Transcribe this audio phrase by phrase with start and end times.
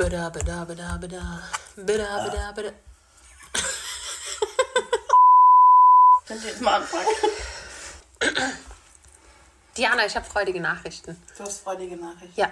[0.00, 1.22] Bada, bada, bada, bada.
[1.76, 2.72] Bada, bada, bada.
[6.26, 7.06] Könnt ihr jetzt mal anfangen?
[9.76, 11.22] Diana, ich habe freudige Nachrichten.
[11.36, 12.34] Du hast freudige Nachricht.
[12.34, 12.48] Ja.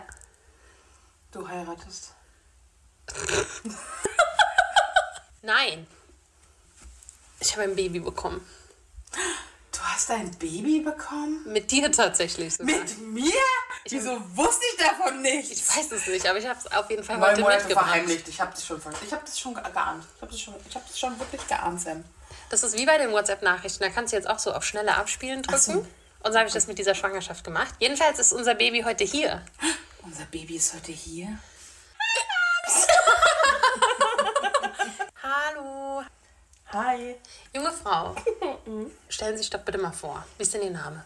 [1.32, 2.12] Du heiratest.
[5.42, 5.86] Nein.
[7.40, 8.46] Ich habe ein Baby bekommen.
[9.88, 11.40] Du hast ein Baby bekommen?
[11.46, 12.76] Mit dir tatsächlich sogar.
[12.78, 13.32] Mit mir?
[13.88, 15.50] Wieso wusste ich davon nichts?
[15.50, 17.86] Ich weiß es nicht, aber ich habe es auf jeden Fall Neun heute Monate mitgebracht.
[17.86, 18.28] verheimlicht.
[18.28, 20.04] Ich habe das schon, ich habe das schon ge- geahnt.
[20.16, 22.04] Ich habe das schon, ich habe das schon wirklich geahnt, Sam.
[22.50, 23.82] Das ist wie bei den WhatsApp-Nachrichten.
[23.82, 25.58] Da kannst du jetzt auch so auf schnelle Abspielen drücken.
[25.58, 25.72] so.
[26.22, 27.74] Und so habe ich das mit dieser Schwangerschaft gemacht.
[27.78, 29.42] Jedenfalls ist unser Baby heute hier.
[30.02, 31.38] Unser Baby ist heute hier.
[36.72, 37.16] Hi.
[37.54, 38.14] Junge Frau,
[39.08, 40.24] stellen Sie sich doch bitte mal vor.
[40.36, 41.04] Wie ist denn Ihr Name?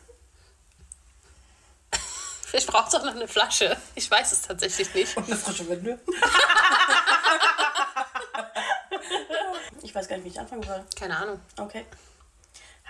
[2.42, 3.76] Vielleicht braucht es auch noch eine Flasche.
[3.94, 5.16] Ich weiß es tatsächlich nicht.
[5.16, 6.00] Und eine frische Winde.
[9.82, 10.84] ich weiß gar nicht, wie ich anfangen soll.
[10.98, 11.40] Keine Ahnung.
[11.58, 11.86] Okay.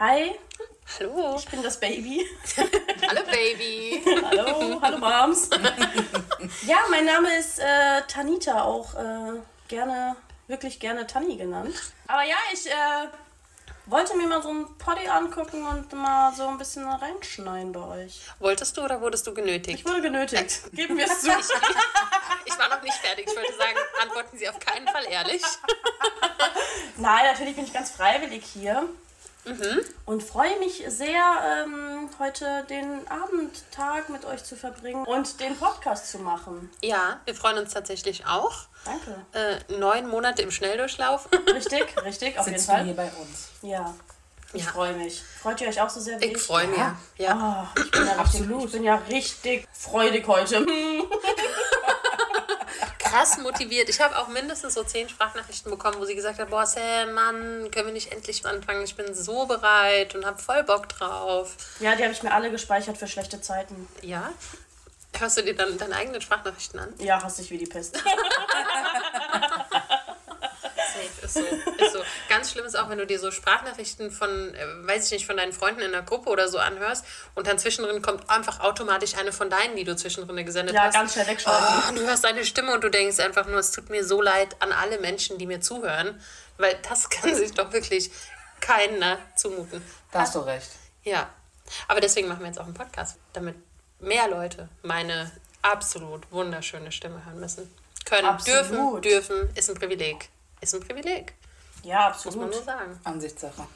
[0.01, 0.35] Hi,
[0.99, 1.37] Hallo.
[1.39, 2.27] ich bin das Baby.
[3.07, 4.03] Hallo Baby.
[4.25, 5.51] Hallo, hallo Moms.
[6.67, 9.35] ja, mein Name ist äh, Tanita, auch äh,
[9.69, 11.75] gerne, wirklich gerne Tani genannt.
[12.07, 13.09] Aber ja, ich äh,
[13.87, 18.21] wollte mir mal so ein Poddy angucken und mal so ein bisschen reinschneiden bei euch.
[18.39, 19.81] Wolltest du oder wurdest du genötigt?
[19.81, 20.73] Ich wurde genötigt.
[20.73, 21.31] Geben wir es zu.
[22.45, 23.27] Ich war noch nicht fertig.
[23.29, 25.43] Ich wollte sagen, antworten Sie auf keinen Fall ehrlich.
[26.97, 28.89] Nein, natürlich bin ich ganz freiwillig hier.
[30.07, 31.21] Und freue mich sehr,
[31.65, 36.71] ähm, heute den Abendtag mit euch zu verbringen und den Podcast zu machen.
[36.81, 38.67] Ja, wir freuen uns tatsächlich auch.
[38.85, 39.25] Danke.
[39.33, 41.29] Äh, neun Monate im Schnelldurchlauf.
[41.53, 42.85] Richtig, richtig, auf jeden Sitzt du Fall.
[42.85, 43.49] hier bei uns?
[43.63, 43.95] Ja,
[44.53, 44.71] ich Ja.
[44.71, 45.23] freue mich.
[45.41, 46.79] Freut ihr euch auch so sehr wie Ich freue mich.
[46.79, 46.97] Ja.
[47.19, 47.33] ja.
[47.33, 48.65] Ah, ich bin ja richtig, Absolut.
[48.67, 50.65] ich bin ja richtig freudig heute.
[53.13, 53.91] Krass motiviert.
[53.91, 57.71] Ich habe auch mindestens so zehn Sprachnachrichten bekommen, wo sie gesagt hat, boah Sam, Mann,
[57.71, 58.85] können wir nicht endlich anfangen?
[58.85, 61.55] Ich bin so bereit und habe voll Bock drauf.
[61.81, 63.87] Ja, die habe ich mir alle gespeichert für schlechte Zeiten.
[64.01, 64.33] Ja?
[65.19, 66.95] Hörst du dir dann deine eigenen Sprachnachrichten an?
[66.99, 68.03] Ja, hasse ich wie die Pest.
[71.37, 71.85] Ist so.
[71.85, 72.03] Ist so.
[72.29, 75.37] Ganz schlimm ist auch, wenn du dir so Sprachnachrichten von, äh, weiß ich nicht, von
[75.37, 77.05] deinen Freunden in der Gruppe oder so anhörst
[77.35, 80.95] und dann zwischendrin kommt einfach automatisch eine von deinen, die du zwischendrin gesendet Ja, hast.
[80.95, 81.67] ganz schnell wegschalten.
[81.69, 84.21] Oh, und du hörst deine Stimme und du denkst einfach nur, es tut mir so
[84.23, 86.21] leid an alle Menschen, die mir zuhören,
[86.59, 88.11] weil das kann sich doch wirklich
[88.61, 89.83] keiner zumuten.
[90.13, 90.71] Da hast du recht.
[91.05, 91.29] Ja,
[91.89, 93.57] aber deswegen machen wir jetzt auch einen Podcast, damit
[93.99, 95.31] mehr Leute meine
[95.63, 97.73] absolut wunderschöne Stimme hören müssen.
[98.05, 99.05] Können, Absolut.
[99.05, 100.29] dürfen, dürfen, ist ein Privileg.
[100.63, 101.35] Ist ein Privileg,
[101.83, 102.51] Ja, muss man absolut.
[102.55, 103.01] nur sagen.
[103.05, 103.67] Ansichtssache.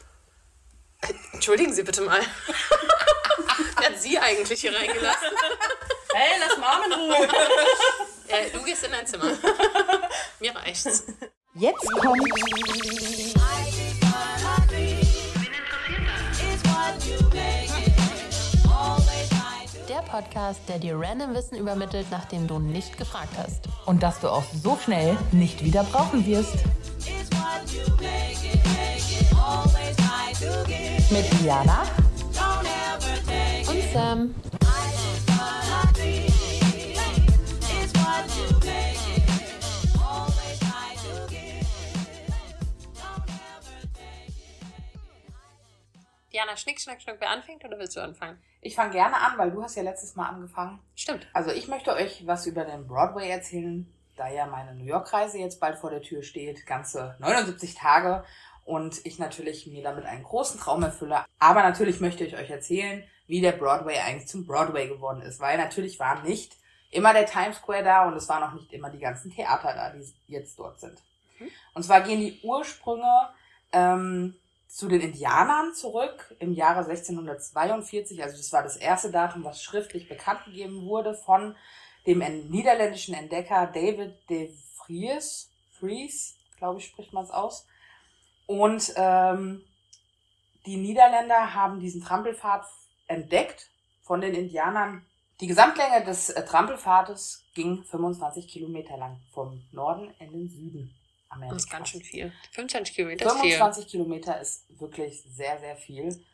[1.33, 2.21] Entschuldigen Sie bitte mal.
[3.79, 5.29] Wer hat Sie eigentlich hier reingelassen?
[6.15, 7.29] Hey, lass Mom in Ruhe.
[8.29, 9.37] Äh, du gehst in dein Zimmer.
[10.41, 11.05] Mir reicht's.
[11.55, 12.23] Jetzt kommt
[20.17, 23.69] Podcast, der dir random Wissen übermittelt, nachdem du nicht gefragt hast.
[23.85, 26.55] und das du auch so schnell nicht wieder brauchen wirst.
[31.11, 31.83] Mit Diana
[33.69, 34.35] Und Sam.
[46.33, 48.39] Diana, Schnick, Schnack, Schnuck, wer anfängt oder willst du anfangen?
[48.67, 50.81] Ich fange gerne an, weil du hast ja letztes Mal angefangen.
[50.97, 51.29] Stimmt.
[51.33, 55.61] Also ich möchte euch was über den Broadway erzählen, da ja meine New York-Reise jetzt
[55.61, 58.25] bald vor der Tür steht, ganze 79 Tage
[58.65, 61.25] und ich natürlich mir damit einen großen Traum erfülle.
[61.39, 65.59] Aber natürlich möchte ich euch erzählen, wie der Broadway eigentlich zum Broadway geworden ist, weil
[65.59, 66.57] natürlich war nicht
[66.91, 69.91] immer der Times Square da und es waren auch nicht immer die ganzen Theater da,
[69.91, 71.01] die jetzt dort sind.
[71.73, 73.29] Und zwar gehen die Ursprünge
[73.71, 74.35] ähm,
[74.69, 78.23] zu den Indianern zurück im Jahre 1642.
[78.23, 81.57] Also das war das erste Datum, was schriftlich bekannt gegeben wurde von
[82.07, 85.51] dem en- niederländischen Entdecker David de Vries.
[85.79, 87.67] Vries, glaube ich, spricht man es aus.
[88.47, 89.65] Und ähm,
[90.67, 92.65] die Niederländer haben diesen Trampelpfad
[93.07, 93.71] entdeckt
[94.03, 95.05] von den Indianern.
[95.41, 100.95] Die Gesamtlänge des äh, Trampelpfades ging 25 Kilometer lang, vom Norden in den Süden
[101.29, 101.57] Amerikas.
[101.57, 102.33] Das ist ganz schön viel.
[102.53, 103.51] 25 Kilometer ist viel.
[103.53, 106.25] 25 Kilometer ist wirklich sehr, sehr viel.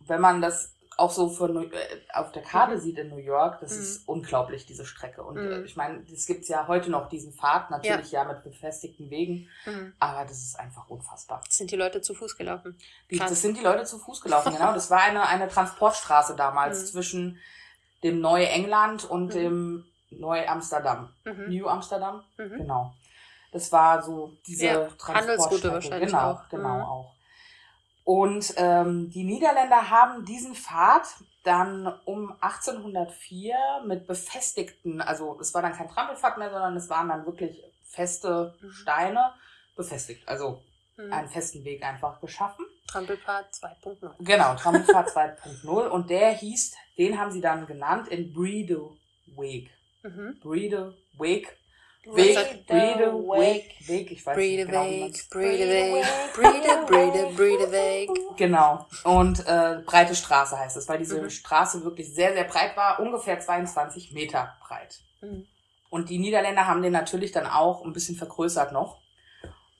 [0.00, 3.72] Wenn man das auch so New- äh, auf der Karte sieht in New York, das
[3.74, 3.80] Mhm.
[3.82, 5.24] ist unglaublich, diese Strecke.
[5.24, 5.50] Und Mhm.
[5.50, 9.48] äh, ich meine, es gibt ja heute noch diesen Pfad, natürlich ja, mit befestigten Wegen,
[9.66, 9.92] Mhm.
[9.98, 11.42] aber das ist einfach unfassbar.
[11.48, 12.78] Sind die Leute zu Fuß gelaufen?
[13.10, 13.30] Krass.
[13.30, 14.72] das sind die Leute zu Fuß gelaufen, genau.
[14.72, 16.86] Das war eine, eine Transportstraße damals Mhm.
[16.86, 17.38] zwischen
[18.04, 19.30] dem Neuengland und Mhm.
[19.30, 21.12] dem Neu-Amsterdam.
[21.24, 21.48] Mhm.
[21.48, 22.94] New Amsterdam, genau.
[23.54, 25.14] Das war so diese Ja, Transportstrecke.
[25.14, 26.48] Handelsroute wahrscheinlich genau, auch.
[26.48, 26.82] Genau, Mhm.
[26.82, 27.14] auch.
[28.02, 31.02] Und ähm, die Niederländer haben diesen Pfad
[31.44, 33.54] dann um 1804
[33.86, 38.58] mit befestigten, also es war dann kein Trampelpfad mehr, sondern es waren dann wirklich feste
[38.72, 39.32] Steine
[39.76, 40.60] befestigt, also
[40.96, 41.12] Mhm.
[41.12, 42.64] einen festen Weg einfach geschaffen.
[42.88, 44.14] Trampelpfad 2.0.
[44.18, 48.80] Genau, Trampelpfad 2.0 und der hieß, den haben sie dann genannt in Breede
[49.26, 49.70] Weg.
[50.02, 50.38] Mhm.
[50.40, 50.96] Breede
[52.06, 52.36] Weg.
[52.36, 53.12] Weg, Breede
[53.86, 58.10] Weg, ich weiß Breede nicht genau, Weg, Breede Weg, Breede Weg.
[58.36, 58.86] Genau.
[59.04, 61.30] Und äh, breite Straße heißt es, weil diese Mhm.
[61.30, 65.00] Straße wirklich sehr, sehr breit war, ungefähr 22 Meter breit.
[65.20, 65.46] Mhm.
[65.90, 69.00] Und die Niederländer haben den natürlich dann auch ein bisschen vergrößert noch.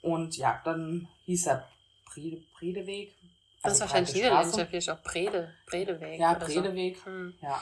[0.00, 1.68] Und ja, dann hieß er
[2.06, 3.14] Brede, Bredeweg.
[3.62, 6.20] Das ist also wahrscheinlich niederländisch, vielleicht auch Brede, Bredeweg.
[6.20, 6.60] Ja, oder so.
[6.60, 7.06] Bredeweg.
[7.06, 7.34] Mhm.
[7.40, 7.60] Ja.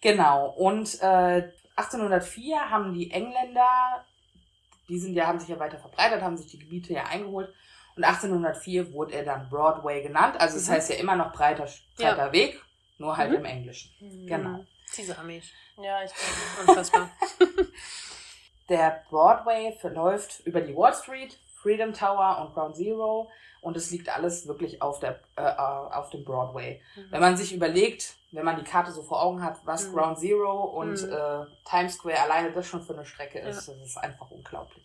[0.00, 0.50] Genau.
[0.50, 4.04] Und äh, 1804 haben die Engländer,
[4.88, 7.52] die sind ja, haben sich ja weiter verbreitet, haben sich die Gebiete ja eingeholt.
[7.96, 10.36] Und 1804 wurde er dann Broadway genannt.
[10.38, 10.72] Also es Mhm.
[10.72, 11.66] heißt ja immer noch breiter,
[11.98, 12.12] Ja.
[12.12, 12.60] breiter Weg,
[12.98, 13.36] nur halt Mhm.
[13.36, 13.90] im Englischen.
[14.26, 14.58] Genau.
[14.58, 14.66] Mhm.
[14.96, 15.46] Diese Amis.
[15.78, 16.70] Ja, ich denke.
[16.70, 17.10] Unfassbar.
[18.68, 23.30] Der Broadway verläuft über die Wall Street, Freedom Tower und Ground Zero
[23.66, 26.80] und es liegt alles wirklich auf, der, äh, äh, auf dem Broadway.
[27.10, 29.94] Wenn man sich überlegt, wenn man die Karte so vor Augen hat, was Mhm.
[29.94, 31.12] Ground Zero und Mhm.
[31.12, 34.84] äh, Times Square alleine das schon für eine Strecke ist, das ist einfach unglaublich.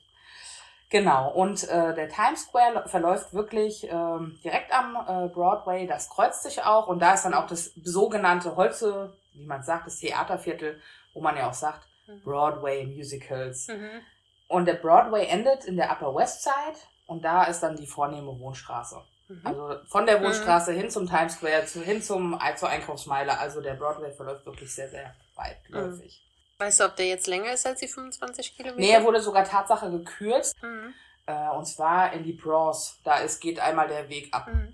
[0.90, 6.44] Genau, und äh, der Times Square verläuft wirklich ähm, direkt am äh, Broadway, das kreuzt
[6.44, 10.82] sich auch und da ist dann auch das sogenannte Holze, wie man sagt, das Theaterviertel,
[11.14, 11.88] wo man ja auch sagt,
[12.26, 13.68] Broadway Musicals.
[13.70, 14.02] Mhm.
[14.50, 16.78] Und der Broadway endet in der Upper West Side
[17.12, 19.02] und da ist dann die vornehme Wohnstraße.
[19.28, 19.42] Mhm.
[19.44, 23.38] Also von der Wohnstraße hin zum Times Square, zu, hin zum, zur Einkaufsmeile.
[23.38, 26.26] Also der Broadway verläuft wirklich sehr, sehr weitläufig.
[26.58, 28.80] Weißt du, ob der jetzt länger ist als die 25 Kilometer?
[28.80, 30.56] Nee, er wurde sogar Tatsache gekürzt.
[30.64, 30.94] Mhm.
[31.26, 33.00] Äh, und zwar in die Bronx.
[33.04, 34.48] Da ist, geht einmal der Weg ab.
[34.48, 34.74] Mhm.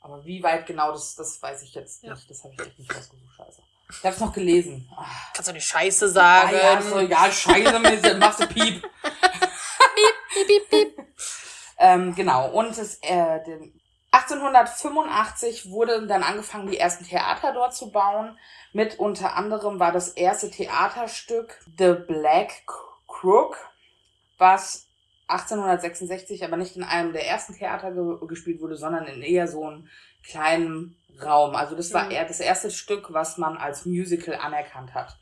[0.00, 2.14] Aber wie weit genau, das, das weiß ich jetzt Ja.
[2.14, 2.28] nicht.
[2.28, 3.34] Das habe ich echt nicht rausgesucht.
[3.36, 3.62] Scheiße.
[3.90, 4.90] Ich habe es noch gelesen.
[4.96, 6.56] Ah, Kannst du nicht Scheiße ah sagen?
[6.56, 7.32] ja, ist doch egal.
[7.32, 8.82] Scheiße, machst du Piep.
[8.82, 10.98] Piep, piep, piep.
[11.78, 12.50] Ähm, genau.
[12.50, 13.72] Und es, äh, dem
[14.10, 18.38] 1885 wurde dann angefangen, die ersten Theater dort zu bauen.
[18.72, 22.64] Mit unter anderem war das erste Theaterstück The Black
[23.06, 23.56] Crook,
[24.38, 24.86] was
[25.28, 29.64] 1866 aber nicht in einem der ersten Theater ge gespielt wurde, sondern in eher so
[29.66, 29.88] einem
[30.24, 31.54] kleinen Raum.
[31.54, 32.12] Also das war Mhm.
[32.12, 35.18] eher das erste Stück, was man als Musical anerkannt hat.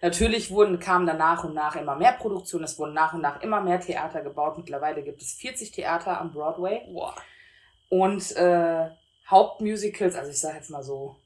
[0.00, 3.40] Natürlich wurden, kamen dann nach und nach immer mehr Produktionen, es wurden nach und nach
[3.42, 4.56] immer mehr Theater gebaut.
[4.56, 6.82] Mittlerweile gibt es 40 Theater am Broadway.
[6.92, 7.14] Boah.
[7.88, 8.90] Und äh,
[9.28, 11.16] Hauptmusicals, also ich sage jetzt mal so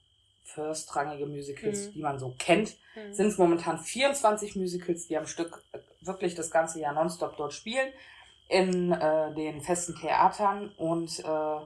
[0.45, 1.93] firstrangige Musicals, Mhm.
[1.93, 3.13] die man so kennt, Mhm.
[3.15, 7.53] sind es momentan 24 Musicals, die am Stück äh, wirklich das ganze Jahr nonstop dort
[7.53, 7.93] spielen
[8.49, 11.57] in äh, den festen Theatern und äh,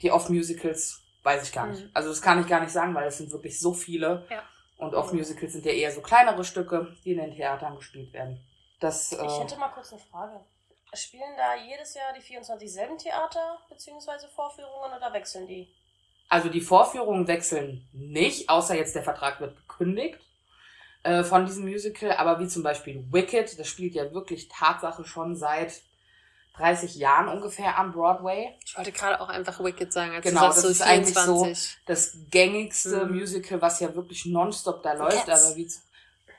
[0.00, 1.84] die Off-Musicals weiß ich gar nicht.
[1.84, 1.90] Mhm.
[1.94, 4.26] Also das kann ich gar nicht sagen, weil es sind wirklich so viele.
[4.30, 4.42] Ja.
[4.82, 8.44] Und Off-Musicals sind ja eher so kleinere Stücke, die in den Theatern gespielt werden.
[8.80, 10.40] Das, äh, Ich hätte mal kurz eine Frage.
[10.92, 14.26] Spielen da jedes Jahr die 24 selben Theater bzw.
[14.34, 15.72] Vorführungen oder wechseln die?
[16.28, 20.18] Also die Vorführungen wechseln nicht, außer jetzt der Vertrag wird gekündigt
[21.04, 22.10] äh, von diesem Musical.
[22.16, 25.80] Aber wie zum Beispiel Wicked, das spielt ja wirklich Tatsache schon seit
[26.56, 28.54] 30 Jahren ungefähr am Broadway.
[28.64, 31.14] Ich wollte gerade auch einfach Wicked sagen, als Genau, du sagst, das so ist eigentlich
[31.14, 31.78] 24.
[31.86, 33.14] Das gängigste Mhm.
[33.16, 35.24] Musical, was ja wirklich nonstop da läuft.
[35.26, 35.46] Cats.
[35.46, 35.70] Aber wie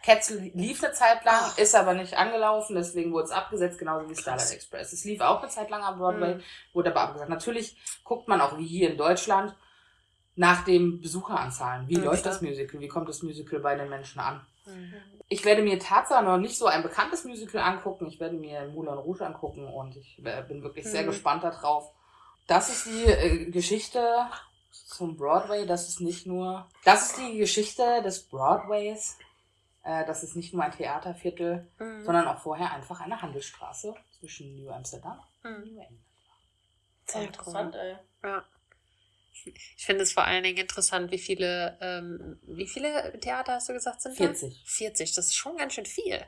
[0.06, 1.54] Cats lief eine Zeit lang, Ah.
[1.56, 4.92] ist aber nicht angelaufen, deswegen wurde es abgesetzt, genauso wie Starlight Express.
[4.94, 6.44] Es lief auch eine Zeit lang am Broadway, Mhm.
[6.74, 7.30] wurde aber abgesagt.
[7.30, 9.56] Natürlich guckt man auch wie hier in Deutschland
[10.36, 11.88] nach den Besucheranzahlen.
[11.88, 12.34] Wie Ja, läuft klar.
[12.34, 12.80] das Musical?
[12.82, 14.46] Wie kommt das Musical bei den Menschen an?
[14.66, 14.94] Mhm.
[15.28, 18.08] Ich werde mir Tatsache noch nicht so ein bekanntes Musical angucken.
[18.08, 21.08] Ich werde mir Moulin Rouge angucken und ich bin wirklich sehr Mhm.
[21.08, 21.92] gespannt darauf.
[22.48, 24.28] Das ist die äh, Geschichte
[24.72, 25.66] zum Broadway.
[25.66, 29.18] Das ist nicht nur, das ist die Geschichte des Broadways.
[29.84, 32.04] Äh, das ist nicht nur ein Theaterviertel, Mhm.
[32.06, 35.58] sondern auch vorher einfach eine Handelsstraße zwischen New Amsterdam und Mhm.
[35.74, 36.00] New England.
[37.06, 37.98] Sehr Sehr interessant, ey.
[38.24, 38.44] Ja.
[39.46, 43.74] Ich finde es vor allen Dingen interessant, wie viele, ähm, wie viele Theater hast du
[43.74, 44.26] gesagt sind da?
[44.26, 44.64] 40.
[44.66, 46.20] 40, das ist schon ganz schön viel.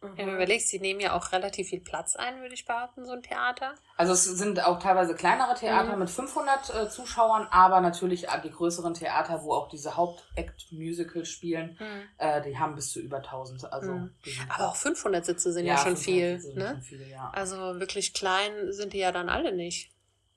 [0.00, 0.34] Wenn du Mhm.
[0.36, 3.74] überlegst, die nehmen ja auch relativ viel Platz ein, würde ich behaupten, so ein Theater.
[3.96, 5.98] Also es sind auch teilweise kleinere Theater Mhm.
[5.98, 11.76] mit 500 äh, Zuschauern, aber natürlich äh, die größeren Theater, wo auch diese Hauptact-Musicals spielen,
[12.18, 13.72] äh, die haben bis zu über 1000.
[13.72, 14.14] Also Mhm.
[14.50, 16.54] Aber auch 500 Sitze sind ja, Ja, schon 500 viel.
[16.54, 16.68] Ne?
[16.70, 17.30] schon viel, ja.
[17.34, 19.90] Also wirklich klein sind die ja dann alle nicht.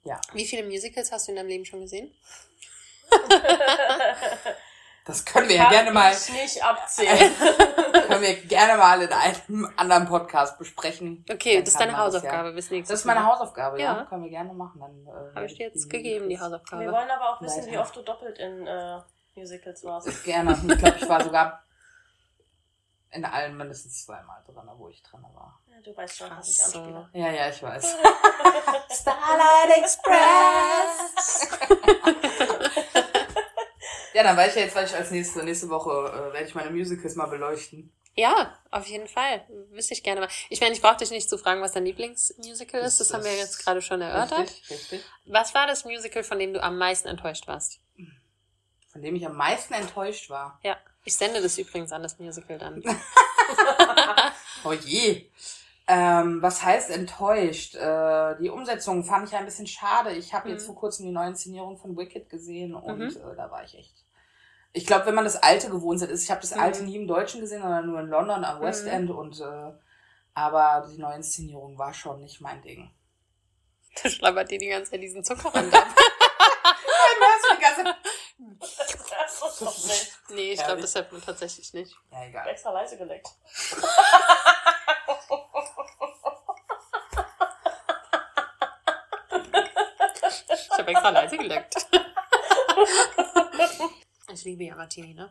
[0.03, 0.19] Ja.
[0.33, 2.11] Wie viele Musicals hast du in deinem Leben schon gesehen?
[5.03, 7.33] Das können wir ja Kann gerne mal, ich nicht abzählen.
[8.07, 11.25] können wir gerne mal in einem anderen Podcast besprechen.
[11.29, 12.55] Okay, Dann das ist deine Hausaufgabe Ja.
[12.55, 13.25] bis nächstes Das ist meine.
[13.25, 13.97] Hausaufgabe, ja.
[13.97, 14.05] Ja.
[14.05, 14.79] Können wir gerne machen.
[14.79, 16.83] Dann, äh, Habe ich dir jetzt gegeben, die Hausaufgabe.
[16.83, 17.81] Wir wollen aber auch wissen, wie Weiter.
[17.81, 18.99] oft du doppelt in äh,
[19.35, 20.23] Musicals warst.
[20.23, 20.51] Gerne.
[20.53, 21.63] Ich glaube, ich war sogar
[23.09, 25.60] in allen mindestens zweimal drin, wo ich drin war.
[25.83, 27.09] Du weißt schon, was ich anspiele.
[27.13, 27.83] Ja, ja, ich weiß.
[28.91, 31.47] Starlight Express.
[34.13, 36.55] ja, dann weiß ich ja jetzt, was ich als nächste, nächste Woche äh, werde ich
[36.55, 37.91] meine Musicals mal beleuchten.
[38.15, 39.45] Ja, auf jeden Fall.
[39.71, 40.29] Wüsste ich gerne mal.
[40.49, 42.99] Ich meine, ich brauche dich nicht zu fragen, was dein Lieblingsmusical ist.
[42.99, 44.39] Das, Das haben wir jetzt gerade schon erörtert.
[44.39, 45.05] Richtig, richtig.
[45.25, 47.79] Was war das Musical, von dem du am meisten enttäuscht warst?
[48.91, 50.59] Von dem ich am meisten enttäuscht war.
[50.63, 52.83] Ja, ich sende das übrigens an das Musical dann.
[54.63, 55.25] Oh je.
[55.93, 57.75] Ähm, was heißt enttäuscht?
[57.75, 60.11] Äh, die Umsetzung fand ich ein bisschen schade.
[60.13, 60.67] Ich habe jetzt Mhm.
[60.67, 63.09] vor kurzem die neue Inszenierung von Wicked gesehen und Mhm.
[63.09, 64.05] äh, da war ich echt.
[64.71, 66.61] Ich glaube, wenn man das Alte gewohnt ist, ich habe das Mhm.
[66.61, 68.91] Alte nie im Deutschen gesehen, sondern nur in London am West Mhm.
[68.93, 69.73] End und äh,
[70.33, 72.89] aber die neue Inszenierung war schon nicht mein Ding.
[74.01, 75.87] Da schlabbert dir die ganze Zeit diesen Zuckerrand ab.
[78.39, 80.19] Das ist doch nicht.
[80.29, 81.93] Nee, ich glaube, das hört man tatsächlich nicht.
[82.11, 82.47] ja, egal.
[82.47, 83.27] Extra leise geleckt.
[90.53, 91.75] Ich habe extra leise geleckt.
[94.33, 95.29] Ich liebe ja Martini, ne?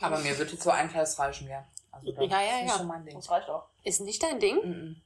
[0.00, 1.66] Aber mir wird jetzt so ein Glas reichen, ja.
[1.90, 2.78] Also das Ja, ja, ist nicht ja.
[2.78, 3.14] so mein Ding.
[3.14, 3.64] Das reicht auch.
[3.82, 4.56] Ist nicht dein Ding?
[4.62, 5.02] Mhm.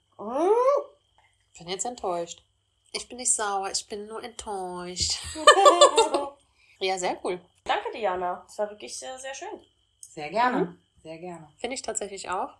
[1.52, 2.42] Ich bin jetzt enttäuscht.
[2.92, 5.18] Ich bin nicht sauer, ich bin nur enttäuscht.
[6.80, 7.40] Ja, sehr cool.
[7.62, 8.42] Danke, Diana.
[8.44, 9.60] Das war wirklich sehr, sehr schön.
[10.00, 10.64] Sehr gerne.
[10.64, 10.82] Mhm.
[11.04, 11.48] Sehr gerne.
[11.58, 12.54] Finde ich tatsächlich auch.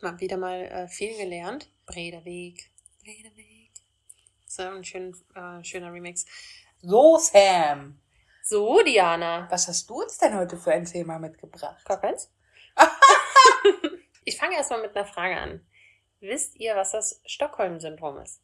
[0.00, 1.68] Mal wieder mal äh, viel gelernt.
[1.86, 2.68] Breder Weg.
[4.68, 6.26] Ein schön, äh, schöner Remix.
[6.82, 8.00] So, Sam.
[8.42, 9.46] So, Diana.
[9.50, 11.84] Was hast du uns denn heute für ein Thema mitgebracht?
[11.84, 12.32] Konkurrenz?
[14.24, 15.66] ich fange erstmal mit einer Frage an.
[16.20, 18.42] Wisst ihr, was das Stockholm-Syndrom ist?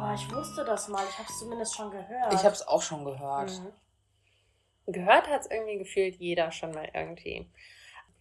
[0.00, 1.04] Oh, ich wusste das mal.
[1.08, 2.32] Ich habe es zumindest schon gehört.
[2.32, 3.50] Ich habe es auch schon gehört.
[3.50, 4.92] Mhm.
[4.92, 7.50] Gehört hat es irgendwie gefühlt jeder schon mal irgendwie.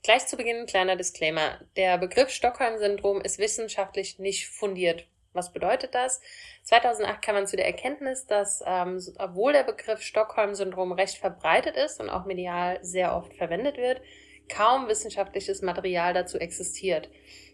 [0.08, 1.60] Gleich zu Beginn ein kleiner Disclaimer.
[1.76, 5.06] Der Begriff Stockholm-Syndrom ist wissenschaftlich nicht fundiert.
[5.34, 6.22] Was bedeutet das?
[6.64, 12.00] 2008 kam man zu der Erkenntnis, dass ähm, obwohl der Begriff Stockholm-Syndrom recht verbreitet ist
[12.00, 14.02] und auch medial sehr oft verwendet wird,
[14.48, 17.10] kaum wissenschaftliches Material dazu existiert.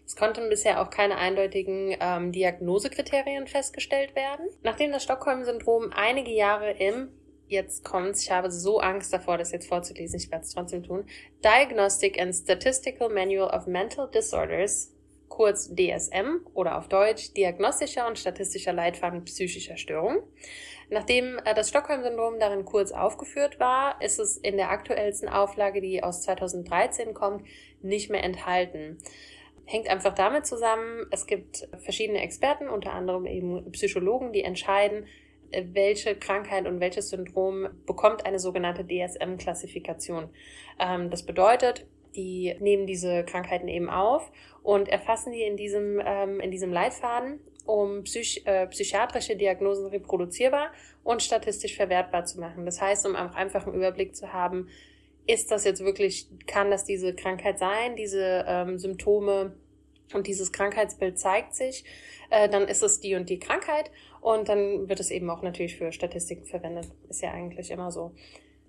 [0.06, 4.48] Es konnten bisher auch keine eindeutigen ähm, Diagnosekriterien festgestellt werden.
[4.62, 7.08] Nachdem das Stockholm-Syndrom einige Jahre im,
[7.54, 11.06] jetzt kommt's, ich habe so Angst davor, das jetzt vorzulesen, ich werde es trotzdem tun,
[11.42, 14.92] Diagnostic and Statistical Manual of Mental Disorders,
[15.28, 20.22] kurz DSM oder auf Deutsch Diagnostischer und Statistischer Leitfaden psychischer Störungen.
[20.90, 26.02] Nachdem äh, das Stockholm-Syndrom darin kurz aufgeführt war, ist es in der aktuellsten Auflage, die
[26.02, 27.46] aus 2013 kommt,
[27.82, 28.98] nicht mehr enthalten.
[29.66, 35.06] Hängt einfach damit zusammen, es gibt verschiedene Experten, unter anderem eben Psychologen, die entscheiden,
[35.72, 40.28] welche Krankheit und welches Syndrom bekommt eine sogenannte DSM-Klassifikation.
[40.78, 44.30] Ähm, das bedeutet, die nehmen diese Krankheiten eben auf
[44.62, 50.70] und erfassen die in diesem, ähm, in diesem Leitfaden, um psych äh, psychiatrische Diagnosen reproduzierbar
[51.02, 52.64] und statistisch verwertbar zu machen.
[52.64, 54.68] Das heißt, um einfach einen Überblick zu haben,
[55.26, 59.54] ist das jetzt wirklich, kann das diese Krankheit sein, diese ähm, Symptome
[60.12, 61.84] und dieses Krankheitsbild zeigt sich,
[62.30, 65.76] äh, dann ist es die und die Krankheit und dann wird es eben auch natürlich
[65.76, 66.88] für Statistiken verwendet.
[67.08, 68.12] Ist ja eigentlich immer so.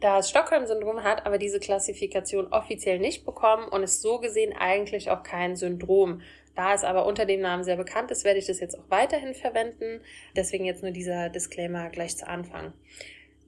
[0.01, 5.23] Das Stockholm-Syndrom hat aber diese Klassifikation offiziell nicht bekommen und ist so gesehen eigentlich auch
[5.23, 6.21] kein Syndrom.
[6.55, 9.33] Da es aber unter dem Namen sehr bekannt ist, werde ich das jetzt auch weiterhin
[9.33, 10.01] verwenden.
[10.35, 12.73] Deswegen jetzt nur dieser Disclaimer gleich zu Anfang.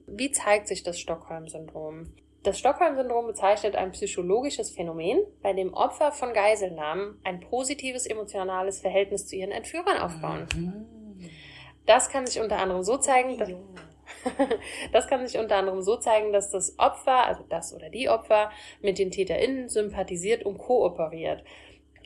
[0.06, 2.12] Wie zeigt sich das Stockholm-Syndrom?
[2.42, 9.26] Das Stockholm-Syndrom bezeichnet ein psychologisches Phänomen, bei dem Opfer von Geiselnahmen ein positives emotionales Verhältnis
[9.26, 10.46] zu ihren Entführern aufbauen.
[10.54, 10.86] Mhm.
[11.84, 13.48] Das kann sich unter anderem so zeigen, dass,
[14.92, 18.50] das kann sich unter anderem so zeigen, dass das Opfer, also das oder die Opfer,
[18.82, 21.42] mit den TäterInnen sympathisiert und kooperiert.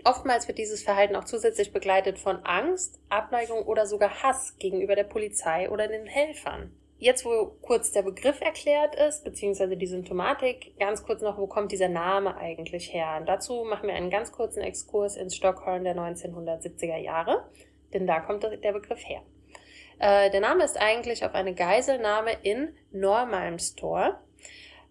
[0.04, 5.04] Oftmals wird dieses Verhalten auch zusätzlich begleitet von Angst, Abneigung oder sogar Hass gegenüber der
[5.04, 6.74] Polizei oder den Helfern.
[7.02, 11.72] Jetzt, wo kurz der Begriff erklärt ist, beziehungsweise die Symptomatik, ganz kurz noch, wo kommt
[11.72, 13.16] dieser Name eigentlich her?
[13.18, 17.44] Und dazu machen wir einen ganz kurzen Exkurs ins Stockholm der 1970er Jahre,
[17.92, 19.20] denn da kommt der Begriff her.
[19.98, 24.20] Äh, der Name ist eigentlich auf eine Geiselnahme in Normalmstor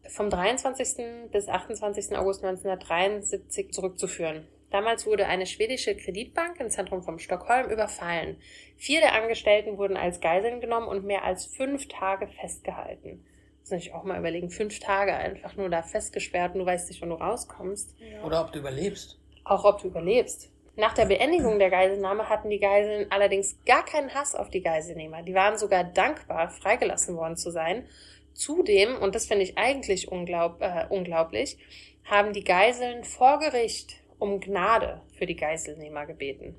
[0.10, 1.32] vom 23.
[1.32, 2.18] bis 28.
[2.18, 4.50] August 1973 zurückzuführen.
[4.72, 8.38] Damals wurde eine schwedische Kreditbank im Zentrum von Stockholm überfallen.
[8.78, 13.24] Vier der Angestellten wurden als Geiseln genommen und mehr als fünf Tage festgehalten.
[13.62, 14.50] Das muss ich auch mal überlegen.
[14.50, 17.96] Fünf Tage einfach nur da festgesperrt und du weißt nicht, wann du rauskommst.
[18.25, 19.20] Oder ob du überlebst.
[19.44, 20.50] Auch ob du überlebst.
[20.78, 25.22] Nach der Beendigung der Geiselnahme hatten die Geiseln allerdings gar keinen Hass auf die Geiselnehmer.
[25.22, 27.88] Die waren sogar dankbar, freigelassen worden zu sein.
[28.34, 31.58] Zudem, und das finde ich eigentlich unglaub, äh, unglaublich,
[32.06, 36.56] haben die Geiseln vor Gericht um Gnade für die Geiselnehmer gebeten.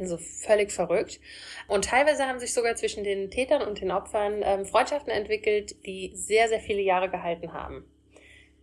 [0.00, 1.20] Also völlig verrückt.
[1.68, 6.10] Und teilweise haben sich sogar zwischen den Tätern und den Opfern ähm, Freundschaften entwickelt, die
[6.14, 7.84] sehr, sehr viele Jahre gehalten haben.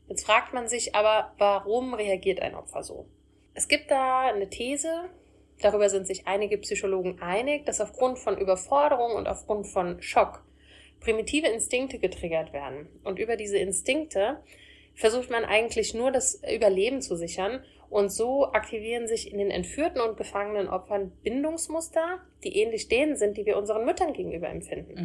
[0.08, 3.08] Jetzt fragt man sich aber, warum reagiert ein Opfer so?
[3.54, 5.10] Es gibt da eine These,
[5.62, 10.44] darüber sind sich einige Psychologen einig, dass aufgrund von Überforderung und aufgrund von Schock
[11.00, 12.90] primitive Instinkte getriggert werden.
[13.04, 14.44] Und über diese Instinkte
[14.94, 20.02] versucht man eigentlich nur das Überleben zu sichern und so aktivieren sich in den entführten
[20.02, 24.96] und gefangenen Opfern Bindungsmuster, die ähnlich denen sind, die wir unseren Müttern gegenüber empfinden.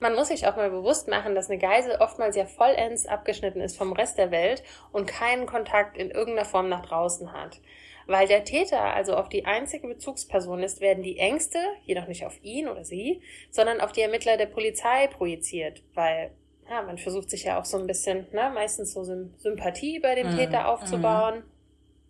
[0.00, 3.76] Man muss sich auch mal bewusst machen, dass eine Geisel oftmals ja vollends abgeschnitten ist
[3.76, 7.60] vom Rest der Welt und keinen Kontakt in irgendeiner Form nach draußen hat.
[8.06, 12.38] Weil der Täter also auf die einzige Bezugsperson ist, werden die Ängste, jedoch nicht auf
[12.42, 16.30] ihn oder sie, sondern auf die Ermittler der Polizei projiziert, weil
[16.70, 20.14] ja, man versucht sich ja auch so ein bisschen, ne, meistens so Sym Sympathie bei
[20.14, 21.42] dem Mhm, Täter aufzubauen.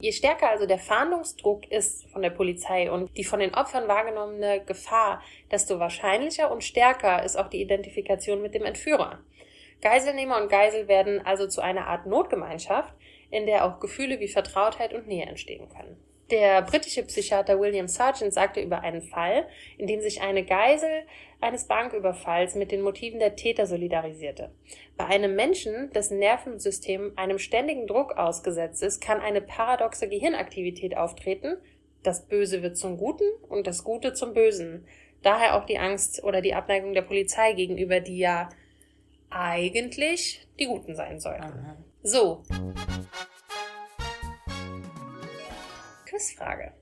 [0.01, 4.65] Je stärker also der Fahndungsdruck ist von der Polizei und die von den Opfern wahrgenommene
[4.65, 9.19] Gefahr, desto wahrscheinlicher und stärker ist auch die Identifikation mit dem Entführer.
[9.83, 12.95] Geiselnehmer und Geisel werden also zu einer Art Notgemeinschaft,
[13.31, 15.97] in der auch Gefühle wie Vertrautheit und Nähe entstehen können.
[16.31, 19.47] Der britische Psychiater William Sargent sagte über einen Fall,
[19.79, 21.07] in dem sich eine Geisel
[21.41, 24.51] eines Banküberfalls mit den Motiven der Täter solidarisierte.
[24.99, 31.57] Bei einem Menschen, dessen Nervensystem einem ständigen Druck ausgesetzt ist, kann eine paradoxe Gehirnaktivität auftreten.
[32.03, 34.87] Das Böse wird zum Guten und das Gute zum Bösen.
[35.23, 38.51] Daher auch die Angst oder die Abneigung der Polizei gegenüber, die ja
[39.31, 41.77] eigentlich die Guten sein sollten.
[42.03, 42.43] So.
[46.09, 46.73] Quizfrage.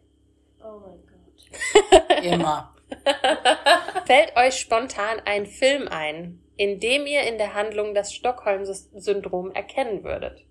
[0.63, 2.23] Oh mein Gott.
[2.25, 2.75] Immer.
[4.07, 10.05] Fällt euch spontan ein Film ein, in dem ihr in der Handlung das Stockholm-Syndrom erkennen
[10.05, 10.45] würdet?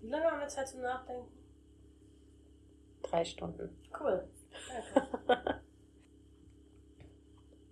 [0.00, 1.30] Wie lange haben wir Zeit zum Nachdenken?
[3.02, 3.76] Drei Stunden.
[3.98, 4.28] Cool.
[5.26, 5.60] Danke.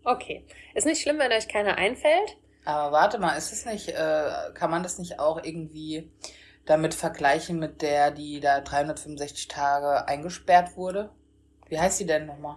[0.08, 0.46] Okay.
[0.76, 2.36] Ist nicht schlimm, wenn euch keiner einfällt.
[2.66, 6.10] Aber warte mal, ist es nicht, äh, kann man das nicht auch irgendwie
[6.66, 11.10] damit vergleichen mit der, die da 365 Tage eingesperrt wurde?
[11.68, 12.56] Wie heißt die denn nochmal?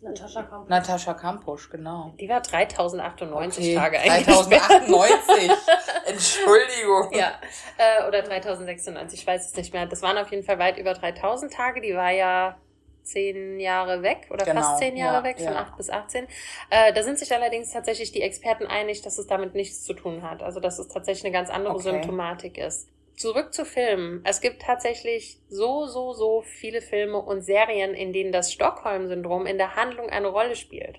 [0.00, 0.68] Natascha Kamp.
[0.68, 2.14] Natascha Kampusch, genau.
[2.20, 4.62] Die war 3098 Okay, Tage eingesperrt.
[4.68, 5.50] 3098.
[6.06, 7.10] Entschuldigung.
[7.12, 7.32] Ja,
[7.78, 9.86] äh, oder 3096, ich weiß es nicht mehr.
[9.86, 11.80] Das waren auf jeden Fall weit über 3000 Tage.
[11.80, 12.58] Die war ja
[13.04, 15.60] zehn Jahre weg oder Genau, fast zehn Jahre ja, weg, von ja.
[15.60, 16.26] 8 bis 18.
[16.70, 20.22] Äh, da sind sich allerdings tatsächlich die Experten einig, dass es damit nichts zu tun
[20.22, 20.42] hat.
[20.42, 21.90] Also dass es tatsächlich eine ganz andere Okay.
[21.90, 22.88] Symptomatik ist.
[23.16, 24.22] Zurück zu Filmen.
[24.24, 29.56] Es gibt tatsächlich so, so, so viele Filme und Serien, in denen das Stockholm-Syndrom in
[29.56, 30.98] der Handlung eine Rolle spielt.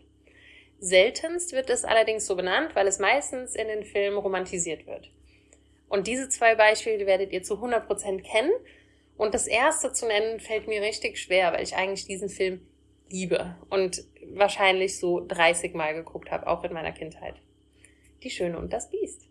[0.80, 5.10] Seltenst wird es allerdings so benannt, weil es meistens in den Filmen romantisiert wird.
[5.90, 8.52] Und diese zwei Beispiele werdet ihr zu 100% kennen.
[9.18, 12.66] Und das erste zu nennen fällt mir richtig schwer, weil ich eigentlich diesen Film
[13.10, 17.36] liebe und wahrscheinlich so 30 Mal geguckt habe, auch in meiner Kindheit.
[18.24, 19.22] Die Schöne und das Biest.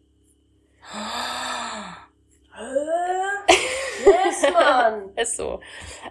[4.05, 5.11] Yes, Mann.
[5.17, 5.61] Ist so.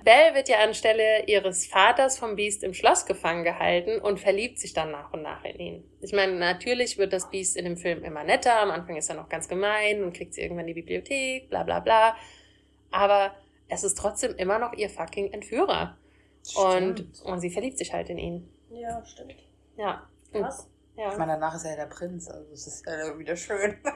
[0.04, 4.74] Belle wird ja anstelle ihres Vaters vom Biest im Schloss gefangen gehalten und verliebt sich
[4.74, 5.84] dann nach und nach in ihn.
[6.02, 8.60] Ich meine, natürlich wird das Biest in dem Film immer netter.
[8.60, 11.80] Am Anfang ist er noch ganz gemein und kriegt sie irgendwann die Bibliothek, bla bla
[11.80, 12.16] bla.
[12.92, 13.36] Aber
[13.74, 15.98] es ist trotzdem immer noch ihr fucking Entführer.
[16.56, 17.22] Und, Stimmt.
[17.24, 18.50] und sie verliebt sich halt in ihn.
[18.70, 19.36] Ja, stimmt.
[19.78, 20.08] Ja.
[20.34, 20.68] Und- Krass.
[20.96, 21.18] Ich Ja.
[21.18, 23.78] meine, danach ist er ja der Prinz, also es ist ja wieder schön.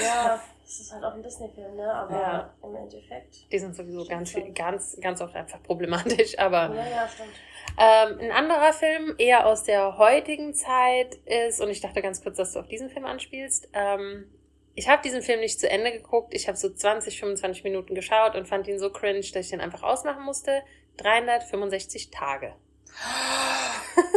[0.00, 1.92] Ja, es ist halt auch ein Disney-Film, ne?
[1.92, 2.54] Aber Ja.
[2.62, 3.50] im Endeffekt.
[3.50, 6.74] Die sind sowieso ganz, ganz, ganz oft einfach problematisch, aber.
[6.74, 7.30] Ja, ja, stimmt.
[7.78, 12.36] Ähm, ein anderer Film, eher aus der heutigen Zeit, ist, und ich dachte ganz kurz,
[12.36, 14.30] dass du auf diesen Film anspielst, ähm,
[14.76, 16.34] ich habe diesen Film nicht zu Ende geguckt.
[16.34, 19.62] Ich habe so 20, 25 Minuten geschaut und fand ihn so cringe, dass ich den
[19.62, 20.62] einfach ausmachen musste.
[20.98, 22.54] 365 Tage.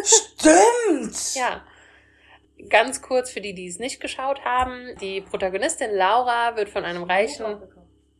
[0.04, 1.36] Stimmt!
[1.36, 1.66] Ja.
[2.68, 4.94] Ganz kurz für die, die es nicht geschaut haben.
[5.00, 7.62] Die Protagonistin Laura wird von einem reichen,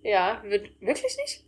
[0.02, 1.44] ja, wird wirklich nicht?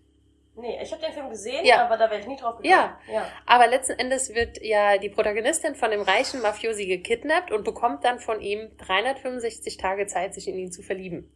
[0.62, 1.86] Nee, ich habe den Film gesehen, Ja.
[1.86, 2.70] aber da wäre ich nie drauf gekommen.
[2.70, 3.00] Ja.
[3.12, 3.28] ja.
[3.48, 8.20] Aber letzten Endes wird ja die Protagonistin von dem reichen Mafiosi gekidnappt und bekommt dann
[8.20, 11.30] von ihm 365 Tage Zeit, sich in ihn zu verlieben.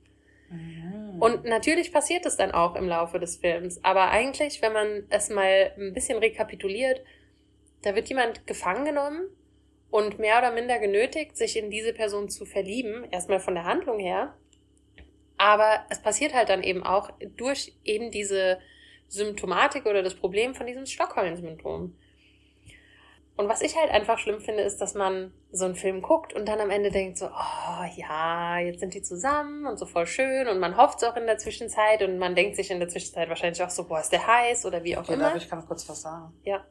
[0.50, 1.20] Mhm.
[1.20, 3.84] Und natürlich passiert es dann auch im Laufe des Films.
[3.84, 7.02] Aber eigentlich, wenn man es mal ein bisschen rekapituliert,
[7.82, 9.30] da wird jemand gefangen genommen
[9.90, 13.08] und mehr oder minder genötigt, sich in diese Person zu verlieben.
[13.12, 14.36] Erstmal von der Handlung her.
[15.38, 18.60] Aber es passiert halt dann eben auch durch eben diese
[19.08, 21.96] Symptomatik oder das Problem von diesem Stockholm-Syndrom.
[23.38, 26.46] Und was ich halt einfach schlimm finde, ist, dass man so einen Film guckt und
[26.48, 30.48] dann am Ende denkt so, oh ja, jetzt sind die zusammen und so voll schön
[30.48, 33.28] und man hofft es auch in der Zwischenzeit und man denkt sich in der Zwischenzeit
[33.28, 35.26] wahrscheinlich auch so, boah, ist der heiß oder wie auch Okay, immer.
[35.32, 36.34] darf ich ganz kurz was sagen?
[36.44, 36.66] Ja.